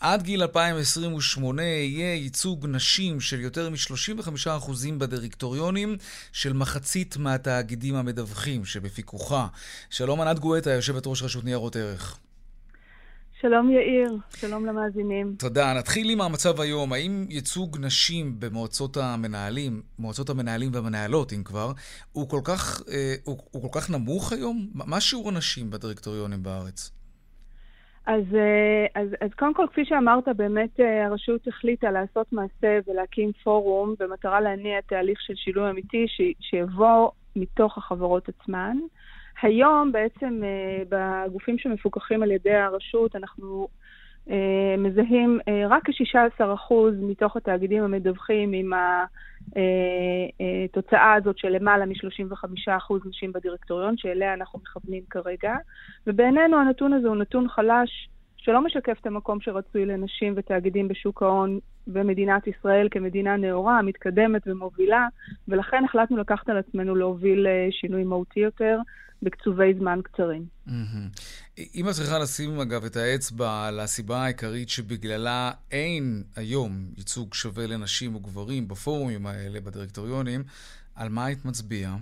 [0.00, 5.96] עד גיל 2028 יהיה ייצוג נשים של יותר מ-35% בדירקטוריונים
[6.32, 9.46] של מחצית מהתאגידים המדווחים שבפיקוחה.
[9.90, 12.18] שלום ענת גואטה, יושבת ראש רשות ניירות ערך.
[13.40, 15.34] שלום יאיר, שלום למאזינים.
[15.38, 15.74] תודה.
[15.74, 16.92] נתחיל עם המצב היום.
[16.92, 21.72] האם ייצוג נשים במועצות המנהלים, מועצות המנהלים והמנהלות, אם כבר,
[22.12, 24.70] הוא כל כך, אה, הוא, הוא כל כך נמוך היום?
[24.74, 26.99] מה שיעור הנשים בדירקטוריונים בארץ?
[28.10, 33.32] אז, אה, אז, אז קודם כל, כפי שאמרת, באמת אה, הרשות החליטה לעשות מעשה ולהקים
[33.44, 38.76] פורום במטרה להניע תהליך של שינוי אמיתי ש, שיבוא מתוך החברות עצמן.
[39.42, 43.68] היום בעצם אה, בגופים שמפוקחים על ידי הרשות אנחנו
[44.78, 45.38] מזהים
[45.68, 48.72] רק כ-16% מתוך התאגידים המדווחים עם
[50.64, 55.54] התוצאה הזאת של למעלה מ-35% נשים בדירקטוריון, שאליה אנחנו מכוונים כרגע.
[56.06, 58.08] ובעינינו הנתון הזה הוא נתון חלש,
[58.42, 65.08] שלא משקף את המקום שרצוי לנשים ותאגידים בשוק ההון במדינת ישראל כמדינה נאורה, מתקדמת ומובילה,
[65.48, 68.78] ולכן החלטנו לקחת על עצמנו להוביל אה, שינוי מהותי יותר
[69.22, 70.44] בקצובי זמן קצרים.
[71.74, 77.66] אם את צריכה לשים, אגב, את האצבע על הסיבה העיקרית שבגללה אין היום ייצוג שווה
[77.66, 80.42] לנשים וגברים בפורומים האלה, בדירקטוריונים,
[80.94, 81.96] על מה היית מצביעה?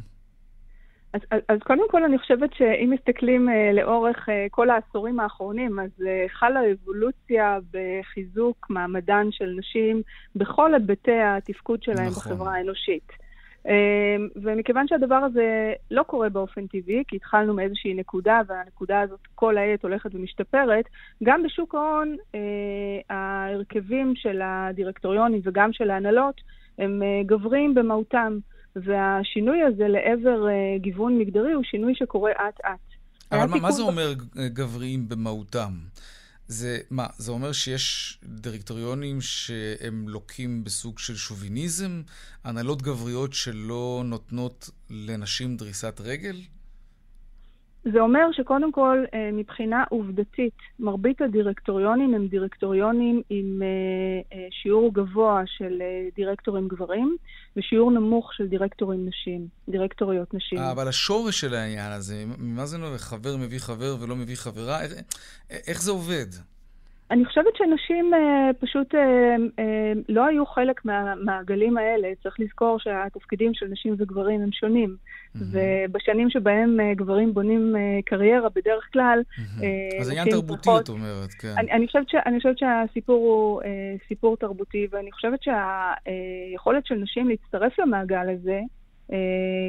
[1.13, 5.81] אז, אז, אז קודם כל אני חושבת שאם מסתכלים uh, לאורך uh, כל העשורים האחרונים,
[5.81, 10.03] אז uh, חלה אבולוציה בחיזוק מעמדן של נשים
[10.37, 12.33] בכל היבטי התפקוד שלהם נכון.
[12.33, 13.13] בחברה האנושית.
[13.67, 13.71] Uh,
[14.37, 19.83] ומכיוון שהדבר הזה לא קורה באופן טבעי, כי התחלנו מאיזושהי נקודה, והנקודה הזאת כל העת
[19.83, 20.85] הולכת ומשתפרת,
[21.23, 22.37] גם בשוק ההון uh,
[23.11, 26.41] ההרכבים של הדירקטוריונים וגם של ההנהלות
[26.79, 28.39] הם uh, גברים במהותם.
[28.77, 32.79] והשינוי הזה לעבר uh, גיוון מגדרי הוא שינוי שקורה אט-אט.
[33.33, 35.73] אבל מה, מה זה אומר גבריים במהותם?
[36.47, 42.03] זה, מה, זה אומר שיש דירקטוריונים שהם לוקים בסוג של שוביניזם?
[42.45, 46.37] הנהלות גבריות שלא נותנות לנשים דריסת רגל?
[47.85, 54.95] זה אומר שקודם כל, אה, מבחינה עובדתית, מרבית הדירקטוריונים הם דירקטוריונים עם אה, אה, שיעור
[54.95, 55.83] גבוה של
[56.17, 57.17] דירקטורים גברים
[57.57, 60.59] ושיעור נמוך של דירקטורים נשים, דירקטוריות נשים.
[60.59, 62.99] אבל השורש של העניין הזה, מה זה נורא?
[62.99, 64.83] חבר מביא חבר ולא מביא חברה?
[64.83, 64.93] איך,
[65.51, 66.27] איך זה עובד?
[67.11, 69.01] אני חושבת שנשים אה, פשוט אה,
[69.59, 72.09] אה, לא היו חלק מהמעגלים האלה.
[72.23, 74.97] צריך לזכור שהתפקידים של נשים וגברים הם שונים.
[74.97, 75.41] Mm-hmm.
[75.53, 79.63] ובשנים שבהם אה, גברים בונים אה, קריירה, בדרך כלל, mm-hmm.
[79.63, 81.55] אה, אז עניין תרבותי, פחות, את אומרת, כן.
[81.59, 86.95] אני, אני, חושבת ש, אני חושבת שהסיפור הוא אה, סיפור תרבותי, ואני חושבת שהיכולת של
[86.95, 88.78] נשים להצטרף למעגל הזה, אה,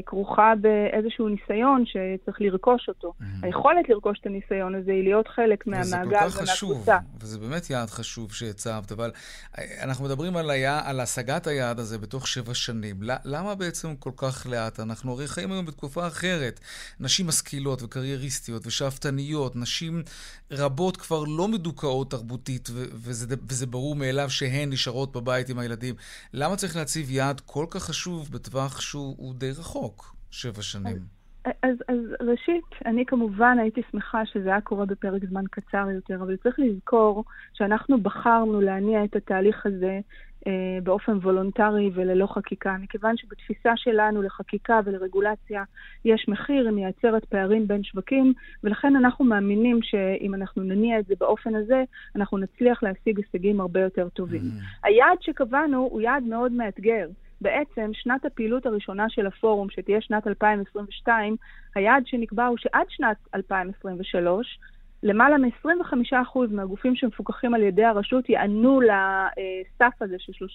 [0.05, 3.13] כרוכה באיזשהו ניסיון שצריך לרכוש אותו.
[3.21, 3.25] Mm-hmm.
[3.41, 6.25] היכולת לרכוש את הניסיון הזה היא להיות חלק מהמעגל ומהקבוצה.
[6.25, 6.87] וזה כל כך חשוב,
[7.19, 9.11] וזה באמת יעד חשוב שהצבת, אבל
[9.57, 12.95] אה, אנחנו מדברים על, היה, על השגת היעד הזה בתוך שבע שנים.
[13.25, 14.79] למה בעצם כל כך לאט?
[14.79, 16.59] אנחנו הרי חיים היום בתקופה אחרת.
[16.99, 20.03] נשים משכילות וקרייריסטיות ושאפתניות, נשים
[20.51, 25.95] רבות כבר לא מדוכאות תרבותית, וזה, וזה ברור מאליו שהן נשארות בבית עם הילדים.
[26.33, 29.28] למה צריך להציב יעד כל כך חשוב בטווח שהוא...
[29.29, 30.97] הוא די רחוק, שבע שנים.
[31.45, 36.15] אז, אז, אז ראשית, אני כמובן הייתי שמחה שזה היה קורה בפרק זמן קצר יותר,
[36.15, 39.99] אבל צריך לזכור שאנחנו בחרנו להניע את התהליך הזה
[40.47, 40.51] אה,
[40.83, 45.63] באופן וולונטרי וללא חקיקה, מכיוון שבתפיסה שלנו לחקיקה ולרגולציה
[46.05, 51.13] יש מחיר, היא מייצרת פערים בין שווקים, ולכן אנחנו מאמינים שאם אנחנו נניע את זה
[51.19, 51.83] באופן הזה,
[52.15, 54.41] אנחנו נצליח להשיג הישגים הרבה יותר טובים.
[54.41, 54.87] Mm.
[54.87, 57.07] היעד שקבענו הוא יעד מאוד מאתגר.
[57.41, 61.35] בעצם שנת הפעילות הראשונה של הפורום, שתהיה שנת 2022,
[61.75, 64.59] היעד שנקבע הוא שעד שנת 2023,
[65.03, 70.45] למעלה מ-25% מהגופים שמפוקחים על ידי הרשות יענו לסף הזה של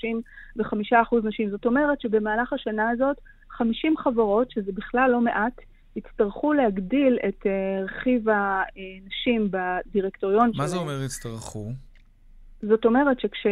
[0.60, 0.94] 35%
[1.24, 1.50] נשים.
[1.50, 3.16] זאת אומרת שבמהלך השנה הזאת,
[3.50, 5.60] 50 חברות, שזה בכלל לא מעט,
[5.96, 10.64] יצטרכו להגדיל את אה, רכיב הנשים בדירקטוריון שלהם.
[10.64, 11.72] מה זה אומר יצטרכו?
[12.68, 13.42] זאת אומרת שכשיגיע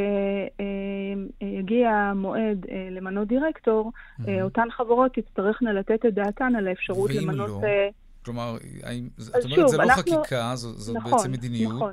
[1.90, 4.24] המועד אה, למנות דירקטור, mm-hmm.
[4.42, 7.48] אותן חברות תצטרכנה לתת את דעתן על האפשרות למנות...
[7.48, 7.60] לא?
[7.64, 7.88] אה,
[8.24, 8.56] כלומר,
[9.38, 10.02] את אומרת, זה לא אנחנו...
[10.02, 11.74] חקיקה, זו, זו נכון, בעצם מדיניות.
[11.74, 11.90] נכון.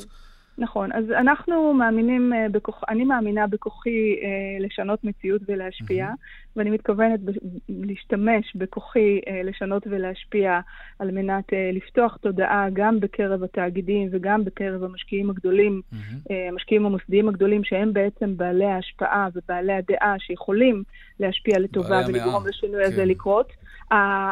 [0.60, 6.50] נכון, אז אנחנו מאמינים, אה, בכוח, אני מאמינה בכוחי אה, לשנות מציאות ולהשפיע, mm-hmm.
[6.56, 7.32] ואני מתכוונת ב,
[7.69, 10.60] להשתמש בכוחי אה, לשנות ולהשפיע
[11.00, 16.32] על מנת אה, לפתוח תודעה גם בקרב התאגידים וגם בקרב המשקיעים הגדולים, mm-hmm.
[16.32, 20.84] אה, המשקיעים המוסדיים הגדולים, שהם בעצם בעלי ההשפעה ובעלי הדעה שיכולים
[21.19, 22.91] להשפיע לטובה ולגרום לשינוי כן.
[22.91, 23.52] הזה לקרות.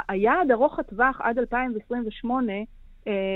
[0.09, 2.61] היעד ארוך הטווח עד 2028, אה,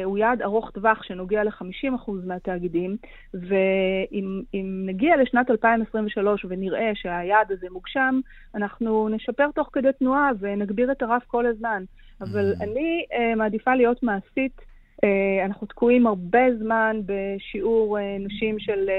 [0.03, 2.97] הוא יעד ארוך טווח שנוגע ל-50% מהתאגידים,
[3.33, 4.41] ואם
[4.85, 8.19] נגיע לשנת 2023 ונראה שהיעד הזה מוגשם,
[8.55, 11.83] אנחנו נשפר תוך כדי תנועה ונגביר את הרף כל הזמן.
[12.21, 12.63] אבל mm.
[12.63, 14.61] אני uh, מעדיפה להיות מעשית.
[15.05, 18.89] Uh, אנחנו תקועים הרבה זמן בשיעור uh, נשים של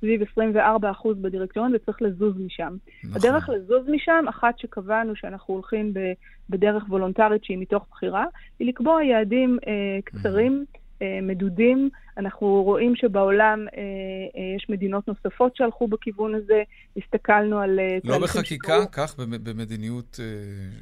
[0.00, 2.76] סביב 24% בדירקטוריון, וצריך לזוז משם.
[3.04, 3.16] נכון.
[3.16, 5.92] הדרך לזוז משם, אחת שקבענו שאנחנו הולכים
[6.50, 8.24] בדרך וולונטרית שהיא מתוך בחירה,
[8.58, 10.64] היא לקבוע יעדים אה, קצרים.
[11.02, 11.90] אה, מדודים.
[12.18, 13.82] אנחנו רואים שבעולם אה,
[14.36, 16.62] אה, יש מדינות נוספות שהלכו בכיוון הזה.
[16.96, 17.78] הסתכלנו על...
[17.78, 18.86] אה, לא בחקיקה, שבור.
[18.92, 20.24] כך, במדיניות אה,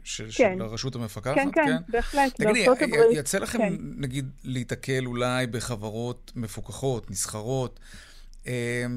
[0.04, 0.30] ש, כן.
[0.30, 1.34] של הרשות המפקחת?
[1.34, 2.34] כן, כן, כן, בהחלט.
[2.34, 2.66] תגידי,
[3.12, 3.74] יצא לכם, כן.
[3.80, 7.80] נגיד, להיתקל אולי בחברות מפוקחות, נסחרות,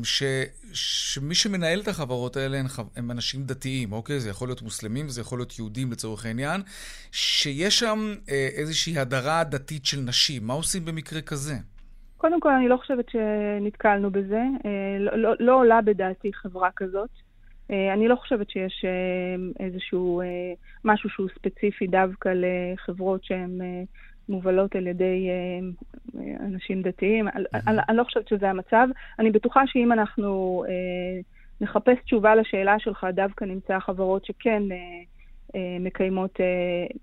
[0.04, 0.24] ש,
[0.74, 4.20] שמי שמנהל את החברות האלה הם, הם אנשים דתיים, אוקיי?
[4.20, 6.62] זה יכול להיות מוסלמים וזה יכול להיות יהודים לצורך העניין,
[7.12, 10.48] שיש שם אה, איזושהי הדרה דתית של נשים.
[10.48, 11.54] מה עושים במקרה כזה?
[12.18, 14.42] קודם כל, אני לא חושבת שנתקלנו בזה.
[14.66, 17.10] אה, לא, לא, לא עולה בדעתי חברה כזאת.
[17.72, 20.26] אה, אני לא חושבת שיש אה, איזשהו אה,
[20.86, 23.62] משהו שהוא ספציפי דווקא לחברות שהן
[24.30, 25.70] מובלות על ידי אה,
[26.40, 27.28] אנשים דתיים.
[27.68, 28.88] אני, אני לא חושבת שזה המצב.
[29.20, 31.22] אני בטוחה שאם אנחנו אה,
[31.62, 34.78] נחפש תשובה לשאלה שלך, דווקא נמצא חברות שכן אה,
[35.56, 36.46] אה, מקיימות אה,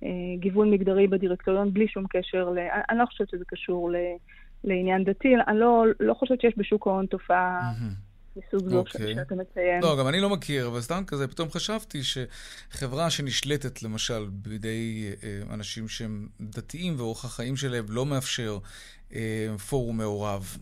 [0.09, 2.59] אה, גיוון מגדרי בדירקטוריון בלי שום קשר, ל...
[2.91, 3.97] אני לא חושבת שזה קשור ל...
[4.65, 5.35] לעניין דתי.
[5.49, 7.61] אני לא, לא חושבת שיש בשוק ההון תופעה...
[7.61, 8.07] Mm-hmm.
[8.37, 8.79] מסוג זו okay.
[8.79, 9.15] אוקיי.
[9.15, 9.83] שאתה מציין.
[9.83, 15.55] לא, גם אני לא מכיר, אבל סתם כזה, פתאום חשבתי שחברה שנשלטת למשל בידי אה,
[15.55, 18.59] אנשים שהם דתיים ואורח החיים שלהם לא מאפשר
[19.69, 20.57] פורום מעורב.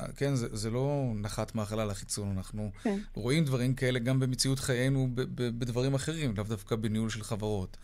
[0.00, 2.96] אה, כן, זה, זה לא נחת מהחלל החיצון, אנחנו כן.
[3.14, 7.76] רואים דברים כאלה גם במציאות חיינו ב, ב, בדברים אחרים, לאו דווקא בניהול של חברות.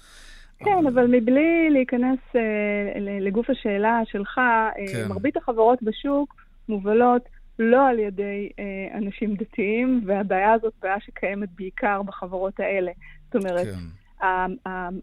[0.59, 5.09] כן, אבל מבלי להיכנס אה, לגוף השאלה שלך, אה, כן.
[5.09, 6.35] מרבית החברות בשוק
[6.69, 7.23] מובלות
[7.59, 12.93] לא על ידי אה, אנשים דתיים, והבעיה הזאת בעיה שקיימת בעיקר בחברות האלה.
[13.27, 13.79] זאת אומרת, כן.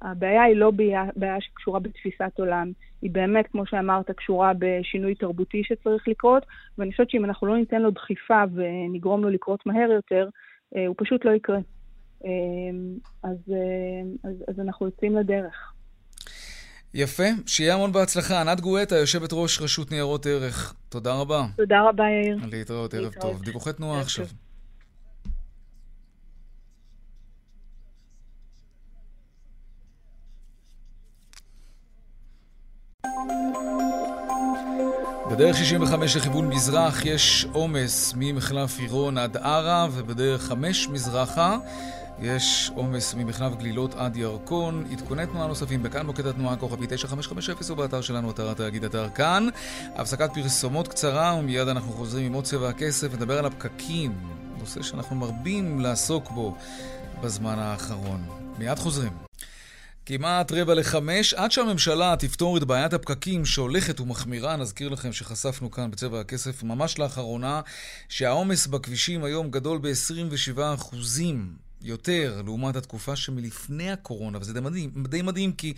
[0.02, 0.72] הבעיה היא לא
[1.16, 6.46] בעיה, שקשורה בתפיסת עולם, היא באמת, כמו שאמרת, קשורה בשינוי תרבותי שצריך לקרות,
[6.78, 10.30] ואני חושבת שאם אנחנו לא ניתן לו דחיפה ונגרום לו לקרות מהר יותר,
[10.76, 11.60] אה, הוא פשוט לא יקרה.
[12.26, 12.30] אה,
[13.24, 15.72] אז, אה, אז, אז אנחנו יוצאים לדרך.
[16.94, 18.42] יפה, שיהיה המון בהצלחה.
[18.42, 20.76] ענת גואטה, יושבת ראש רשות ניירות ערך.
[20.90, 21.46] תודה רבה.
[21.58, 22.38] תודה רבה, יאיר.
[22.52, 23.42] להתראות, ערב טוב.
[23.44, 24.26] דיווחי תנועה עכשיו.
[35.32, 41.58] בדרך 65 לכיוון מזרח יש עומס ממחלף עירון עד ערה, ובדרך 5 מזרחה
[42.20, 44.86] יש עומס ממחלף גלילות עד ירקון.
[44.92, 49.48] עדכוני תנועה נוספים בכאן מוקד התנועה כוכבי 9550 ובאתר שלנו, אתר התאגיד אתר כאן.
[49.96, 54.14] הפסקת פרסומות קצרה ומיד אנחנו חוזרים עם עוד צבע הכסף, נדבר על הפקקים,
[54.60, 56.56] נושא שאנחנו מרבים לעסוק בו
[57.22, 58.24] בזמן האחרון.
[58.60, 59.12] מיד חוזרים.
[60.08, 65.92] כמעט רבע לחמש, עד שהממשלה תפתור את בעיית הפקקים שהולכת ומחמירה, נזכיר לכם שחשפנו כאן
[65.92, 67.62] בצבע הכסף ממש לאחרונה,
[68.10, 70.60] שהעומס בכבישים היום גדול ב-27
[71.82, 75.74] יותר לעומת התקופה שמלפני הקורונה, וזה די מדהים, די מדהים כי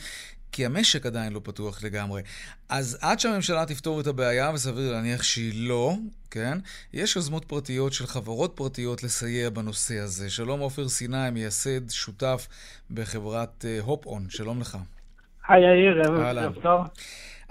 [0.52, 2.22] כי המשק עדיין לא פתוח לגמרי.
[2.70, 5.96] אז עד שהממשלה תפתור את הבעיה, וסביר להניח שהיא לא,
[6.32, 6.58] כן?
[6.94, 10.30] יש יוזמות פרטיות של חברות פרטיות לסייע בנושא הזה.
[10.30, 12.48] שלום עופר סיני, מייסד, שותף
[12.92, 14.26] בחברת הופ-און.
[14.30, 14.78] Uh, שלום לך.
[15.48, 16.86] היי יאיר, ערב טוב.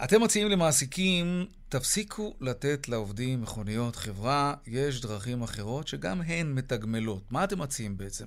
[0.04, 7.22] אתם מציעים למעסיקים, תפסיקו לתת לעובדים מכוניות חברה, יש דרכים אחרות שגם הן מתגמלות.
[7.30, 8.26] מה אתם מציעים בעצם?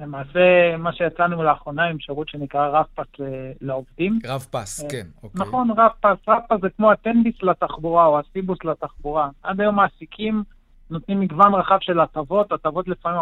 [0.00, 3.20] למעשה, מה שיצאנו לאחרונה עם שירות שנקרא רב פס
[3.60, 4.18] לעובדים.
[4.26, 5.40] רב פס, כן, אוקיי.
[5.40, 6.28] נכון, רב פס.
[6.28, 9.28] רב פס זה כמו הטנביס לתחבורה או הסיבוס לתחבורה.
[9.42, 10.42] עד היום מעסיקים
[10.90, 13.20] נותנים מגוון רחב של הטבות, הטבות לפעמים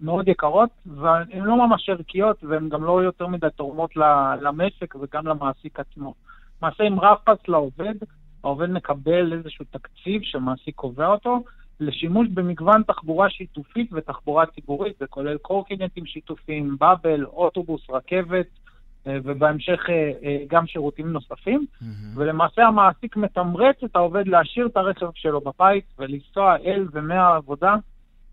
[0.00, 3.96] מאוד יקרות, והן לא ממש ערכיות והן גם לא יותר מדי תורמות
[4.40, 6.14] למשק וגם למעסיק עצמו.
[6.62, 7.94] למעשה, עם רב פס לעובד,
[8.44, 11.42] העובד מקבל איזשהו תקציב שמעסיק קובע אותו,
[11.80, 18.46] לשימוש במגוון תחבורה שיתופית ותחבורה ציבורית, זה כולל קורקינטים שיתופיים, באבל, אוטובוס, רכבת,
[19.06, 21.66] אה, ובהמשך אה, אה, גם שירותים נוספים.
[21.72, 21.84] Mm-hmm.
[22.14, 27.74] ולמעשה המעסיק מתמרץ את העובד להשאיר את הרכב שלו בבית ולנסוע אל ומהעבודה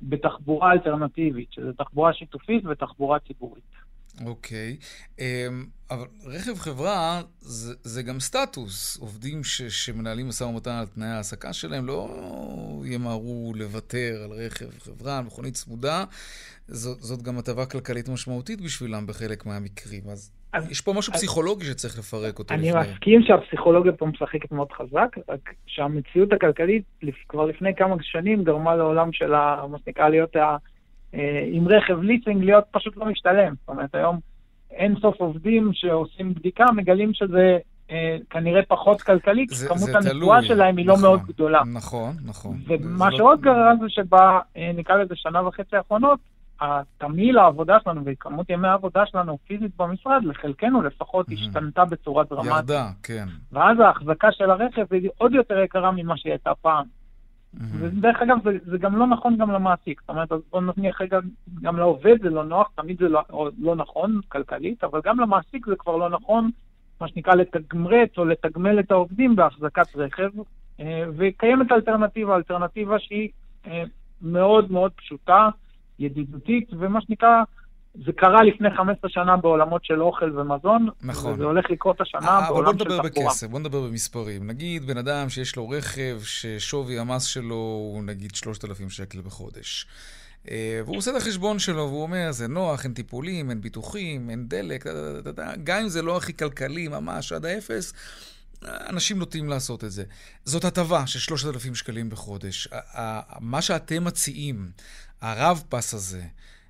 [0.01, 3.86] בתחבורה אלטרנטיבית, שזה תחבורה שיתופית ותחבורה ציבורית.
[4.25, 5.19] אוקיי, okay.
[5.19, 8.97] אמ, um, אבל רכב חברה זה, זה גם סטטוס.
[9.01, 12.09] עובדים ש, שמנהלים משא ומתן על תנאי ההעסקה שלהם לא
[12.85, 16.03] ימהרו לוותר על רכב חברה, על מכונית צמודה.
[16.67, 20.03] זאת, זאת גם הטבה כלכלית משמעותית בשבילם בחלק מהמקרים.
[20.11, 22.53] אז, אז יש פה משהו אז, פסיכולוגי שצריך לפרק אותו.
[22.53, 22.81] אני לפני.
[22.81, 26.83] מסכים שהפסיכולוגיה פה משחקת מאוד חזק, רק שהמציאות הכלכלית
[27.29, 29.31] כבר לפני כמה שנים גרמה לעולם של
[29.71, 30.57] מה שנקרא להיות ה...
[31.13, 33.53] אה, עם רכב ליסינג להיות פשוט לא משתלם.
[33.59, 34.19] זאת אומרת, היום
[34.71, 37.57] אין סוף עובדים שעושים בדיקה, מגלים שזה
[37.91, 41.61] אה, כנראה פחות כלכלי, כי כמות הנבואה שלהם היא לא נכון, לא מאוד גדולה.
[41.73, 42.57] נכון, נכון.
[42.67, 46.19] ומה לא שעוד גרם זה שבה, אה, נקרא לזה שנה וחצי האחרונות,
[46.61, 52.51] התמהיל העבודה שלנו וכמות ימי העבודה שלנו פיזית במשרד, לחלקנו לפחות, השתנתה בצורה דרמטית.
[52.51, 53.25] ירדה, כן.
[53.51, 56.85] ואז ההחזקה של הרכב היא עוד יותר יקרה ממה שהיא הייתה פעם.
[57.59, 60.01] ודרך אגב, זה, זה גם לא נכון גם למעסיק.
[60.01, 61.19] זאת אומרת, בוא נניח רגע,
[61.61, 63.21] גם לעובד זה לא נוח, תמיד זה לא,
[63.59, 66.49] לא נכון כלכלית, אבל גם למעסיק זה כבר לא נכון,
[67.01, 70.29] מה שנקרא לתגמרץ או לתגמל את העובדים בהחזקת רכב,
[70.79, 73.29] אה, וקיימת אלטרנטיבה, אלטרנטיבה שהיא
[73.67, 73.83] אה,
[74.21, 75.49] מאוד מאוד פשוטה,
[75.99, 77.43] ידידותית, ומה שנקרא,
[78.05, 81.33] זה קרה לפני 15 שנה בעולמות של אוכל ומזון, נכון.
[81.33, 82.99] וזה הולך לקרות השנה אה, בעולם של תחבורה.
[82.99, 84.47] אבל בוא נדבר בכסף, בוא נדבר במספרים.
[84.47, 89.87] נגיד בן אדם שיש לו רכב ששווי המס שלו הוא נגיד 3,000 שקל בחודש.
[90.51, 94.47] אה, והוא עושה את החשבון שלו, והוא אומר, זה נוח, אין טיפולים, אין ביטוחים, אין
[94.47, 94.85] דלק,
[95.63, 97.93] גם אם זה לא הכי כלכלי, ממש עד האפס,
[98.65, 100.03] אנשים נוטים לעשות את זה.
[100.45, 102.67] זאת הטבה של 3,000 שקלים בחודש.
[103.39, 104.69] מה שאתם מציעים,
[105.21, 106.21] הרב פס הזה,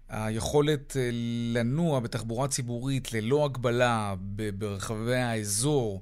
[0.10, 1.10] היכולת אה,
[1.54, 4.14] לנוע בתחבורה ציבורית ללא הגבלה
[4.54, 6.02] ברחבי האזור,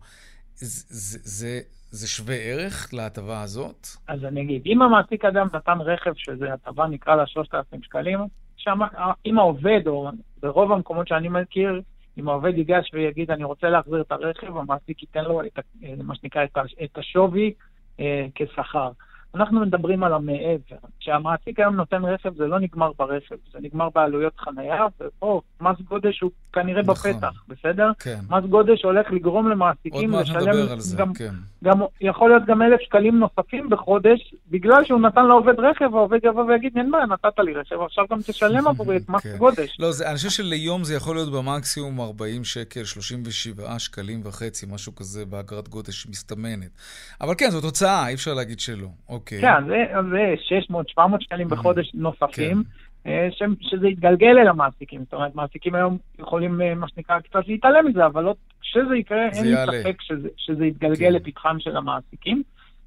[0.55, 1.59] זה, זה,
[1.91, 3.87] זה שווה ערך להטבה הזאת?
[4.07, 8.19] אז אני אגיד, אם המעסיק אדם נתן רכב, שזה הטבה נקרא לה 3,000 שקלים,
[8.57, 8.79] שם,
[9.25, 10.09] אם העובד, או
[10.41, 11.81] ברוב המקומות שאני מכיר,
[12.17, 16.15] אם העובד ייגש ויגיד, אני רוצה להחזיר את הרכב, המעסיק ייתן לו את, אה, מה
[16.15, 16.43] שנקרא
[16.83, 17.53] את השווי
[17.99, 18.91] אה, כשכר.
[19.35, 20.75] אנחנו מדברים על המעבר.
[20.99, 26.21] כשהמעסיק היום נותן רכב, זה לא נגמר ברכב, זה נגמר בעלויות חנייה, ופה מס גודש
[26.21, 27.11] הוא כנראה נכון.
[27.11, 27.91] בפתח, בסדר?
[27.99, 28.19] כן.
[28.29, 30.35] מס גודש הולך לגרום למעסיקים לשלם...
[30.35, 31.33] עוד מעט נדבר על זה, גם, כן.
[31.63, 36.43] גם, יכול להיות גם אלף שקלים נוספים בחודש, בגלל שהוא נתן לעובד רכב, העובד יבוא
[36.43, 39.37] ויגיד, אין בעיה, נתת לי רכב, עכשיו גם תשלם עבורי את מס כן.
[39.37, 39.77] גודש.
[39.79, 44.95] לא, זה, אני חושב שליום זה יכול להיות במקסימום 40 שקל, 37 שקלים וחצי, משהו
[44.95, 46.69] כזה באגרת גודש מסתמנת.
[47.21, 48.87] אבל כן, זו תוצאה, אי אפשר להגיד שלא.
[49.25, 49.41] אוקיי.
[49.41, 50.33] כן, זה, זה
[50.99, 52.63] 600-700 שקלים בחודש נוספים.
[52.63, 52.85] כן.
[53.05, 53.27] אה,
[53.61, 55.03] שזה יתגלגל אל המעסיקים.
[55.03, 59.29] זאת אומרת, מעסיקים היום יכולים, אה, מה שנקרא, קצת להתעלם מזה, אבל לא, כשזה יקרה,
[59.29, 61.13] אין לי ספק שזה, שזה יתגלגל כן.
[61.13, 62.43] לפתחם של המעסיקים.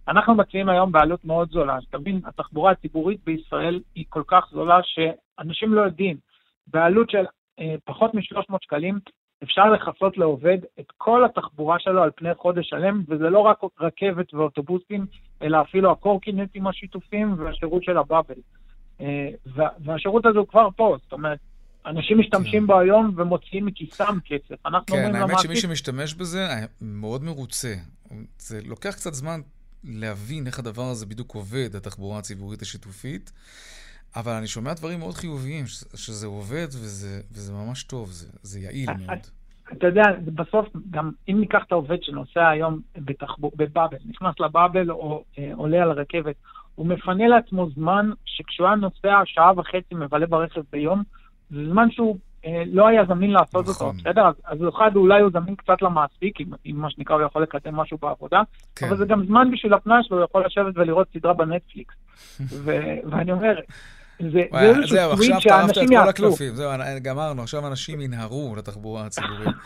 [0.08, 1.80] אנחנו מציעים היום בעלות מאוד זולה.
[1.80, 6.16] שתבין, התחבורה הציבורית בישראל היא כל כך זולה שאנשים לא יודעים.
[6.66, 7.24] בעלות של
[7.60, 8.98] אה, פחות מ-300 שקלים
[9.42, 14.34] אפשר לכסות לעובד את כל התחבורה שלו על פני חודש שלם, וזה לא רק רכבת
[14.34, 15.06] ואוטובוסים,
[15.42, 18.34] אלא אפילו הקורקינטים השיתופים והשירות של הבאבל.
[19.00, 19.28] אה,
[19.84, 21.38] והשירות הזה הוא כבר פה, זאת אומרת,
[21.86, 22.66] אנשים משתמשים כן.
[22.66, 24.66] בו היום ומוציאים מכיסם כסף.
[24.66, 25.46] אנחנו כן, האמת למעסיק...
[25.46, 26.46] שמי שמשתמש בזה
[26.82, 27.74] מאוד מרוצה.
[28.38, 29.40] זה לוקח קצת זמן
[29.84, 33.32] להבין איך הדבר הזה בדיוק עובד, התחבורה הציבורית השיתופית,
[34.18, 35.64] אבל אני שומע דברים מאוד חיוביים,
[35.94, 39.18] שזה עובד וזה, וזה ממש טוב, זה, זה יעיל מאוד.
[39.72, 40.02] אתה יודע,
[40.34, 45.82] בסוף, גם אם ניקח את העובד שנוסע היום בתחבור, בבאבל, נכנס לבאבל או אה, עולה
[45.82, 46.34] על הרכבת,
[46.74, 51.02] הוא מפנה לעצמו זמן שכשהוא היה נוסע שעה וחצי מבלה ברכב ביום,
[51.50, 53.86] זה זמן שהוא אה, לא היה זמין לעשות נכון.
[53.86, 54.26] אותו, בסדר?
[54.26, 57.76] אז, אז אחד אולי הוא זמין קצת למעסיק, אם, אם מה שנקרא הוא יכול לקדם
[57.76, 58.42] משהו בעבודה,
[58.76, 58.86] כן.
[58.86, 61.94] אבל זה גם זמן בשביל הפנאי שלו, הוא יכול לשבת ולראות סדרה בנטפליקס.
[62.64, 63.54] ו- ואני אומר,
[64.18, 64.42] זה,
[64.86, 66.70] זהו, עכשיו טרפת את כל הקלפים, זהו,
[67.02, 69.56] גמרנו, עכשיו אנשים ינהרו לתחבורה הציבורית.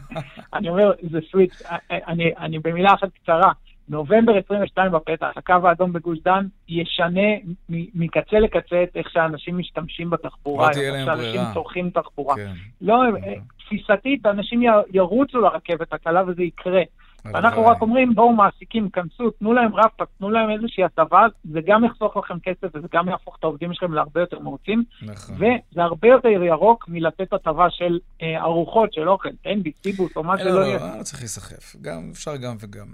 [0.54, 3.52] אני אומר, זה סוויץ', אני, אני במילה אחת קצרה,
[3.88, 7.28] נובמבר 22 בפתח, הקו האדום בגוש דן ישנה
[7.68, 11.04] מקצה לקצה את איך שאנשים משתמשים בתחבורה, לא ברירה.
[11.04, 12.36] שאנשים צורכים תחבורה.
[12.36, 12.52] כן.
[12.80, 13.34] לא, אה,
[13.64, 16.82] תפיסתית, אנשים ירוצו לרכבת הקלה וזה יקרה.
[17.24, 21.84] ואנחנו רק אומרים, בואו מעסיקים, כנסו, תנו להם רפטה, תנו להם איזושהי הטבה, זה גם
[21.84, 24.84] יחסוך לכם כסף וזה גם יהפוך את העובדים שלכם להרבה יותר מרוצים.
[25.02, 25.34] נכון.
[25.34, 30.22] וזה הרבה יותר ירוק מלתת הטבה של אה, ארוחות, של אוכל, אין בי, סיבוס או
[30.22, 30.78] מה שלא לא, יהיה.
[30.78, 31.76] לא, לא צריך להיסחף,
[32.12, 32.86] אפשר גם וגם.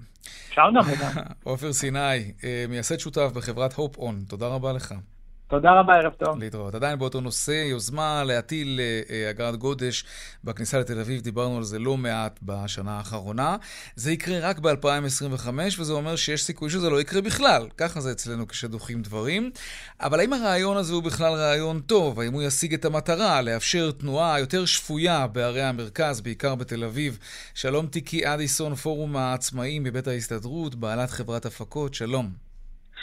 [0.49, 1.23] אפשר גם וגם.
[1.45, 4.95] עופר סיני, אה, מייסד שותף בחברת הופ און, תודה רבה לך.
[5.49, 6.39] תודה רבה, ערב טוב.
[6.39, 6.75] להתראות.
[6.75, 8.81] עדיין באותו נושא, יוזמה להטיל
[9.11, 10.05] אה, אגרת גודש
[10.45, 13.57] בכניסה לתל אביב, דיברנו על זה לא מעט בשנה האחרונה.
[13.95, 17.67] זה יקרה רק ב-2025, וזה אומר שיש סיכוי שזה לא יקרה בכלל.
[17.77, 19.51] ככה זה אצלנו כשדוחים דברים.
[20.01, 22.21] אבל האם הרעיון הזה הוא בכלל רעיון טוב?
[22.21, 27.19] האם הוא ישיג את המטרה, לאפשר תנועה יותר שפויה בערי המרכז, בעיקר בתל אביב?
[27.55, 32.31] שלום טיקי אדיסון, פורום העצמאים מבית ההסתדרות, בעלת חברת הפקות, שלום.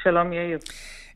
[0.04, 0.60] שלום יאיר.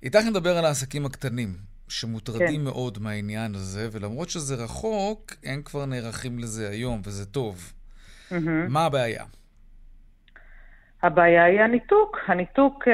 [0.03, 1.49] איתך נדבר על העסקים הקטנים,
[1.87, 2.63] שמוטרדים כן.
[2.63, 7.73] מאוד מהעניין הזה, ולמרות שזה רחוק, הם כבר נערכים לזה היום, וזה טוב.
[8.31, 8.35] Mm-hmm.
[8.69, 9.25] מה הבעיה?
[11.03, 12.91] הבעיה היא הניתוק, הניתוק uh,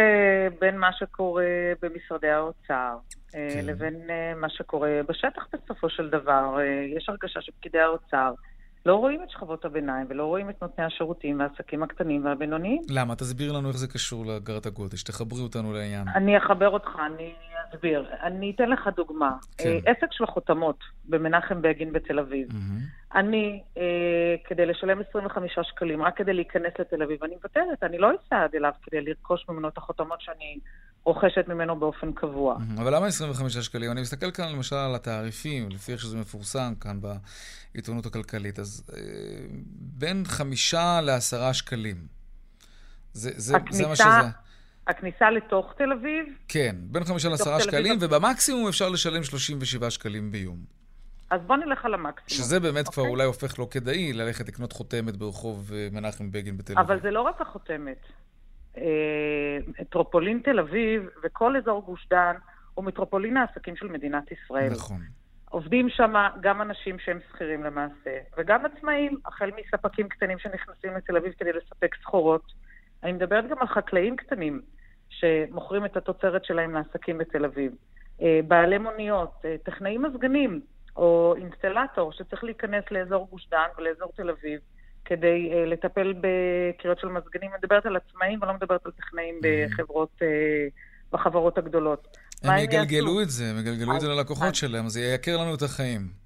[0.62, 1.46] בין מה שקורה
[1.82, 3.66] במשרדי האוצר uh, כן.
[3.66, 6.58] לבין uh, מה שקורה בשטח בסופו של דבר.
[6.58, 8.34] Uh, יש הרגשה שפקידי האוצר
[8.86, 12.82] לא רואים את שכבות הביניים ולא רואים את נותני השירותים והעסקים הקטנים והבינוניים.
[12.90, 13.16] למה?
[13.16, 16.08] תסביר לנו איך זה קשור לאגרת הגודש, תחברי אותנו לעניין.
[16.16, 17.34] אני אחבר אותך, אני
[17.70, 18.06] אסביר.
[18.24, 19.38] אני אתן לך דוגמה.
[19.58, 19.70] כן.
[19.70, 22.48] אה, עסק של החותמות במנחם בגין בתל אביב.
[22.50, 23.05] Mm-hmm.
[23.16, 28.08] אני, אה, כדי לשלם 25 שקלים, רק כדי להיכנס לתל אביב, אני מוותרת, אני לא
[28.08, 30.60] אסע עד אליו כדי לרכוש ממנו את החותמות שאני
[31.04, 32.58] רוכשת ממנו באופן קבוע.
[32.78, 33.92] אבל למה 25 שקלים?
[33.92, 37.00] אני מסתכל כאן למשל על התעריפים, לפי איך שזה מפורסם כאן
[37.74, 38.60] בעיתונות הכלכלית.
[38.60, 39.00] אז אה,
[39.80, 41.96] בין חמישה לעשרה שקלים.
[43.14, 44.30] זה, זה, הכניסה, זה מה שזה...
[44.88, 46.26] הכניסה לתוך תל אביב?
[46.48, 50.85] כן, בין חמישה לעשרה שקלים, ובמקסימום אפשר לשלם 37 שקלים ביום.
[51.36, 52.44] אז בוא נלך על המקסימום.
[52.44, 52.92] שזה באמת okay.
[52.92, 53.12] כבר אוקיי?
[53.12, 56.86] אולי הופך לא כדאי ללכת לקנות חותמת ברחוב אה, מנחם בגין בתל אביב.
[56.86, 57.98] אבל זה לא רק החותמת.
[58.78, 58.84] אה,
[59.80, 62.36] מטרופולין תל אביב וכל אזור גוש דן
[62.74, 64.72] הוא מטרופולין העסקים של מדינת ישראל.
[64.72, 65.02] נכון.
[65.50, 71.34] עובדים שם גם אנשים שהם שכירים למעשה, וגם עצמאים, החל מספקים קטנים שנכנסים לתל אביב
[71.40, 72.54] כדי לספק סחורות.
[73.04, 74.62] אני מדברת גם על חקלאים קטנים
[75.10, 77.72] שמוכרים את התוצרת שלהם לעסקים בתל אביב.
[78.22, 80.62] אה, בעלי מוניות, אה, טכנאי מזגנים
[80.96, 84.60] או אינסטלטור שצריך להיכנס לאזור גוש דן ולאזור תל אביב
[85.06, 87.50] כדי uh, לטפל בקריאות של מזגנים.
[87.52, 89.72] אני מדברת על עצמאים ולא מדברת על טכנאים mm-hmm.
[89.72, 90.26] בחברות, uh,
[91.12, 92.18] בחברות הגדולות.
[92.44, 96.26] הם יגלגלו את זה, הם יגלגלו את זה ללקוחות שלהם, זה ייקר לנו את החיים.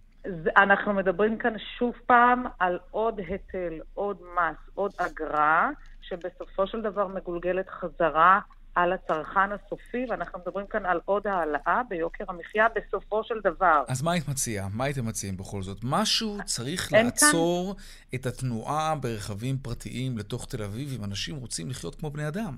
[0.58, 5.70] אנחנו מדברים כאן שוב פעם על עוד היטל, עוד מס, עוד אגרה,
[6.02, 8.40] שבסופו של דבר מגולגלת חזרה
[8.76, 13.84] על הצרכן הסופי, ואנחנו מדברים כאן על עוד העלאה ביוקר המחיה בסופו של דבר.
[13.88, 14.68] אז מה היית מציעה?
[14.74, 15.78] מה הייתם מציעים בכל זאת?
[15.84, 17.84] משהו צריך לעצור כאן...
[18.16, 22.58] את התנועה ברכבים פרטיים לתוך תל אביב, אם אנשים רוצים לחיות כמו בני אדם.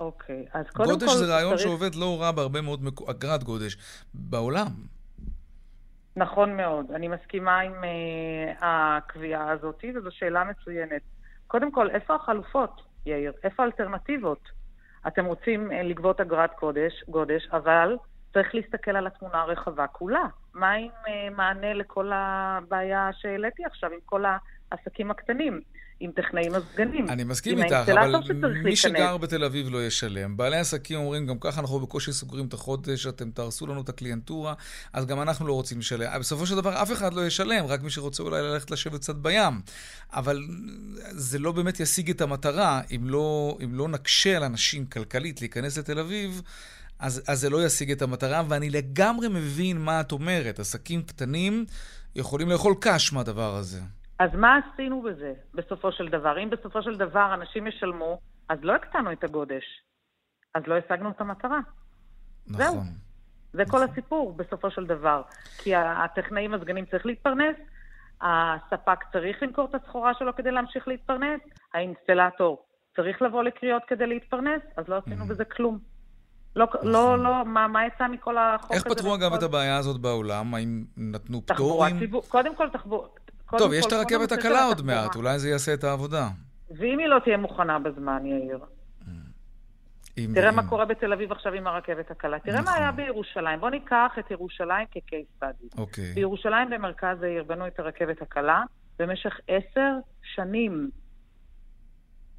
[0.00, 1.12] אוקיי, אז קודם גודש כל...
[1.12, 1.62] גודש זה רעיון צריך...
[1.62, 3.08] שעובד לא רע בהרבה מאוד מק...
[3.08, 3.76] אגרת גודש
[4.14, 4.66] בעולם.
[6.16, 11.02] נכון מאוד, אני מסכימה עם uh, הקביעה הזאת, וזו שאלה מצוינת.
[11.46, 13.32] קודם כל, איפה החלופות, יאיר?
[13.44, 14.55] איפה האלטרנטיבות?
[15.06, 17.96] אתם רוצים אה, לגבות אגרת קודש, גודש, אבל
[18.32, 20.24] צריך להסתכל על התמונה הרחבה כולה.
[20.54, 24.24] מה עם אה, מענה לכל הבעיה שהעליתי עכשיו, עם כל
[24.70, 25.60] העסקים הקטנים?
[26.00, 27.08] עם טכנאי מזגנים.
[27.08, 28.14] אני מסכים איתך, אבל
[28.64, 30.36] מי שגר בתל אביב לא ישלם.
[30.36, 34.54] בעלי עסקים אומרים, גם ככה אנחנו בקושי סוגרים את החודש, אתם תהרסו לנו את הקליינטורה,
[34.92, 36.20] אז גם אנחנו לא רוצים לשלם.
[36.20, 39.60] בסופו של דבר אף אחד לא ישלם, רק מי שרוצה אולי ללכת לשבת קצת בים.
[40.12, 40.42] אבל
[41.10, 45.78] זה לא באמת ישיג את המטרה, אם לא, אם לא נקשה על אנשים כלכלית להיכנס
[45.78, 46.42] לתל אביב.
[46.98, 50.60] אז, אז זה לא ישיג את המטרה, ואני לגמרי מבין מה את אומרת.
[50.60, 51.64] עסקים קטנים
[52.16, 53.80] יכולים לאכול קש מהדבר הזה.
[54.18, 56.38] אז מה עשינו בזה, בסופו של דבר?
[56.38, 59.64] אם בסופו של דבר אנשים ישלמו, אז לא הקטנו את הגודש.
[60.54, 61.60] אז לא השגנו את המטרה.
[62.46, 62.64] נכון.
[62.64, 62.80] זהו.
[63.52, 63.80] זה נכון.
[63.80, 65.22] כל הסיפור, בסופו של דבר.
[65.58, 67.56] כי הטכנאי מזגנים צריך להתפרנס,
[68.20, 71.40] הספק צריך למכור את הסחורה שלו כדי להמשיך להתפרנס,
[71.74, 75.28] האינסטלטור צריך לבוא לקריאות כדי להתפרנס, אז לא עשינו mm-hmm.
[75.28, 75.78] בזה כלום.
[76.56, 76.88] לא, נכון.
[76.88, 78.74] לא, לא, מה, מה יצא מכל החוק הזה?
[78.74, 80.54] איך פתרו אגב את הבעיה הזאת בעולם?
[80.54, 81.96] האם נתנו פטורים?
[82.28, 83.08] קודם כל תחבורה...
[83.58, 86.28] טוב, יש את הרכבת הקלה עוד מעט, אולי זה יעשה את העבודה.
[86.70, 88.58] ואם היא לא תהיה מוכנה בזמן, יאיר?
[90.18, 90.56] אם, תראה אם...
[90.56, 92.38] מה קורה בתל אביב עכשיו עם הרכבת הקלה.
[92.38, 92.64] תראה נכון.
[92.64, 93.60] מה היה בירושלים.
[93.60, 95.68] בוא ניקח את ירושלים כקייס סטאדי.
[95.78, 96.12] אוקיי.
[96.14, 98.62] בירושלים במרכז העיר בנו את הרכבת הקלה
[98.98, 99.92] במשך עשר
[100.22, 100.90] שנים.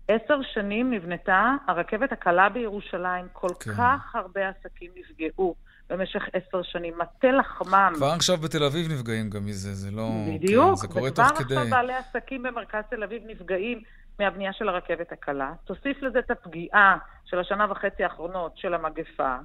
[0.07, 3.25] עשר שנים נבנתה הרכבת הקלה בירושלים.
[3.33, 3.71] כל כן.
[3.71, 5.55] כך הרבה עסקים נפגעו.
[5.89, 6.93] במשך עשר שנים.
[6.97, 7.93] מטה לחמם.
[7.95, 10.09] כבר עכשיו בתל אביב נפגעים גם מזה, זה לא...
[10.27, 11.43] בדיוק, כן, זה קורה תוך כדי.
[11.43, 13.81] וכבר עכשיו בעלי עסקים במרכז תל אביב נפגעים
[14.19, 15.53] מהבנייה של הרכבת הקלה.
[15.65, 19.35] תוסיף לזה את הפגיעה של השנה וחצי האחרונות של המגפה,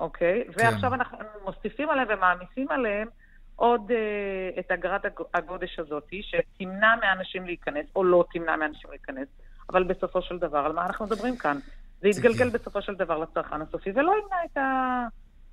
[0.00, 0.44] אוקיי?
[0.44, 0.52] כן.
[0.56, 3.08] ועכשיו אנחנו מוסיפים עליהם ומעמיסים עליהם
[3.56, 5.02] עוד uh, את אגרת
[5.34, 9.28] הגודש הזאת, שתמנע מאנשים להיכנס, או לא תמנע מאנשים להיכנס,
[9.70, 11.58] אבל בסופו של דבר, על מה אנחנו מדברים כאן?
[12.00, 15.06] זה יתגלגל בסופו של דבר לצרכן הסופי, ולא ימנע את ה...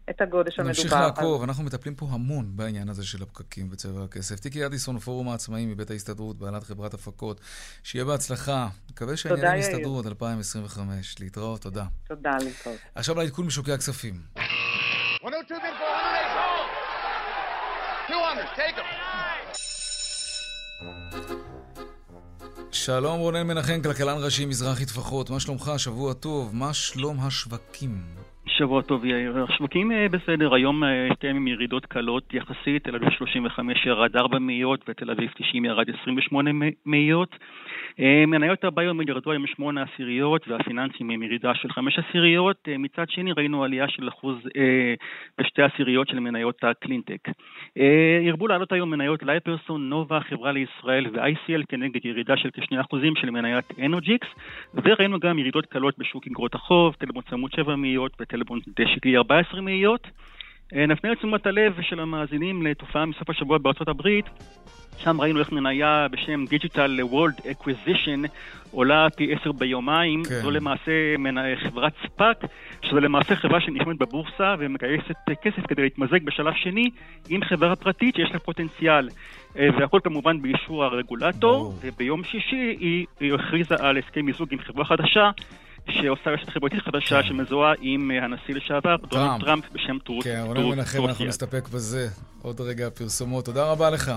[0.10, 0.68] את הגודש המדובר.
[0.68, 4.39] נמשיך לעקוב, אנחנו מטפלים פה המון בעניין הזה של הפקקים בצבע הכסף.
[4.39, 7.41] טיקי אדיסון, פורום העצמאים מבית ההסתדרות, בעלת חברת הפקות.
[7.84, 8.68] שיהיה בהצלחה.
[8.91, 11.20] מקווה שהעניינים יסתדרו עד 2025.
[11.20, 11.86] להתראות, תודה.
[12.07, 12.78] תודה, להתראות.
[12.95, 14.22] עכשיו לעדכון משוקי הכספים.
[22.72, 25.72] שלום רונן מנחם, כלכלן ראשי מזרחי טפחות, מה שלומך?
[25.78, 28.18] שבוע טוב, מה שלום השווקים?
[28.60, 29.45] שבוע טוב יאיר.
[29.49, 34.39] השווקים אה, בסדר, היום אה, שתיהם עם ירידות קלות יחסית, תל אביב 35 ירד 4
[34.39, 36.51] מאיות ותל אביב 90 ירד 28
[36.86, 37.36] מאיות.
[37.99, 42.67] אה, מניות הביום ירדו עם 8 עשיריות והפיננסים עם ירידה של 5 עשיריות.
[42.79, 44.35] מצד שני ראינו עלייה של אחוז
[45.39, 47.27] בשתי עשיריות של מניות הקלינטק.
[48.21, 53.65] ירבו לעלות היום מניות לייפרסון, נובה, חברה לישראל ו-ICL כנגד ירידה של כ-2% של מניית
[53.85, 54.27] אנוג'יקס.
[54.73, 60.07] וראינו גם ירידות קלות בשוק אגרות החוב, טלמון צמוד 7 מאיות וטלמון דשקלי 14 מאיות.
[60.75, 64.25] אה, נפנה את תשומת הלב של המאזינים לתופעה מסוף השבוע בארצות הברית.
[65.04, 68.28] שם ראינו איך מניה בשם Digital World Acquisition
[68.72, 70.24] עולה פי עשר ביומיים.
[70.24, 70.36] כן.
[70.41, 70.91] זו למעשה
[71.56, 72.38] חברת ספאק,
[72.82, 76.89] שזו למעשה חברה שנשמעת בבורסה ומגייסת כסף כדי להתמזג בשלב שני
[77.30, 79.10] עם חברה פרטית שיש לה פוטנציאל.
[79.58, 81.74] אה, והכל כמובן באישור הרגולטור.
[81.82, 82.78] וביום שישי
[83.20, 85.32] היא הכריזה על הסכם מיזוג עם חברה חדשה.
[85.91, 87.27] שעושה רשת חברתית חדשה כן.
[87.27, 90.23] שמזוהה עם אה, הנשיא לשעבר, דונלד טראמפ, בשם טורט.
[90.23, 92.07] כן, רונן מנחם, אנחנו נסתפק בזה.
[92.41, 93.45] עוד רגע פרסומות.
[93.45, 94.11] תודה רבה לך.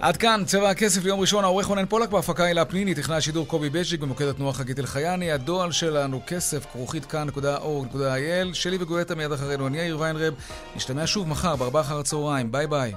[0.00, 3.70] עד כאן, צבע הכסף ליום ראשון, העורך רונן פולק בהפקה הילה פניני, תכנן השידור קובי
[3.70, 9.78] בז'יק במוקד התנועה חגית אלחייני, הדועל שלנו כסף, כרוכית כאן.org.il, שלי וגואטה מיד אחרינו, אני
[9.78, 10.34] יאיר ויינרב,
[10.76, 12.92] נשתמע שוב מחר בארבעה אחר הצהריים, ביי ביי.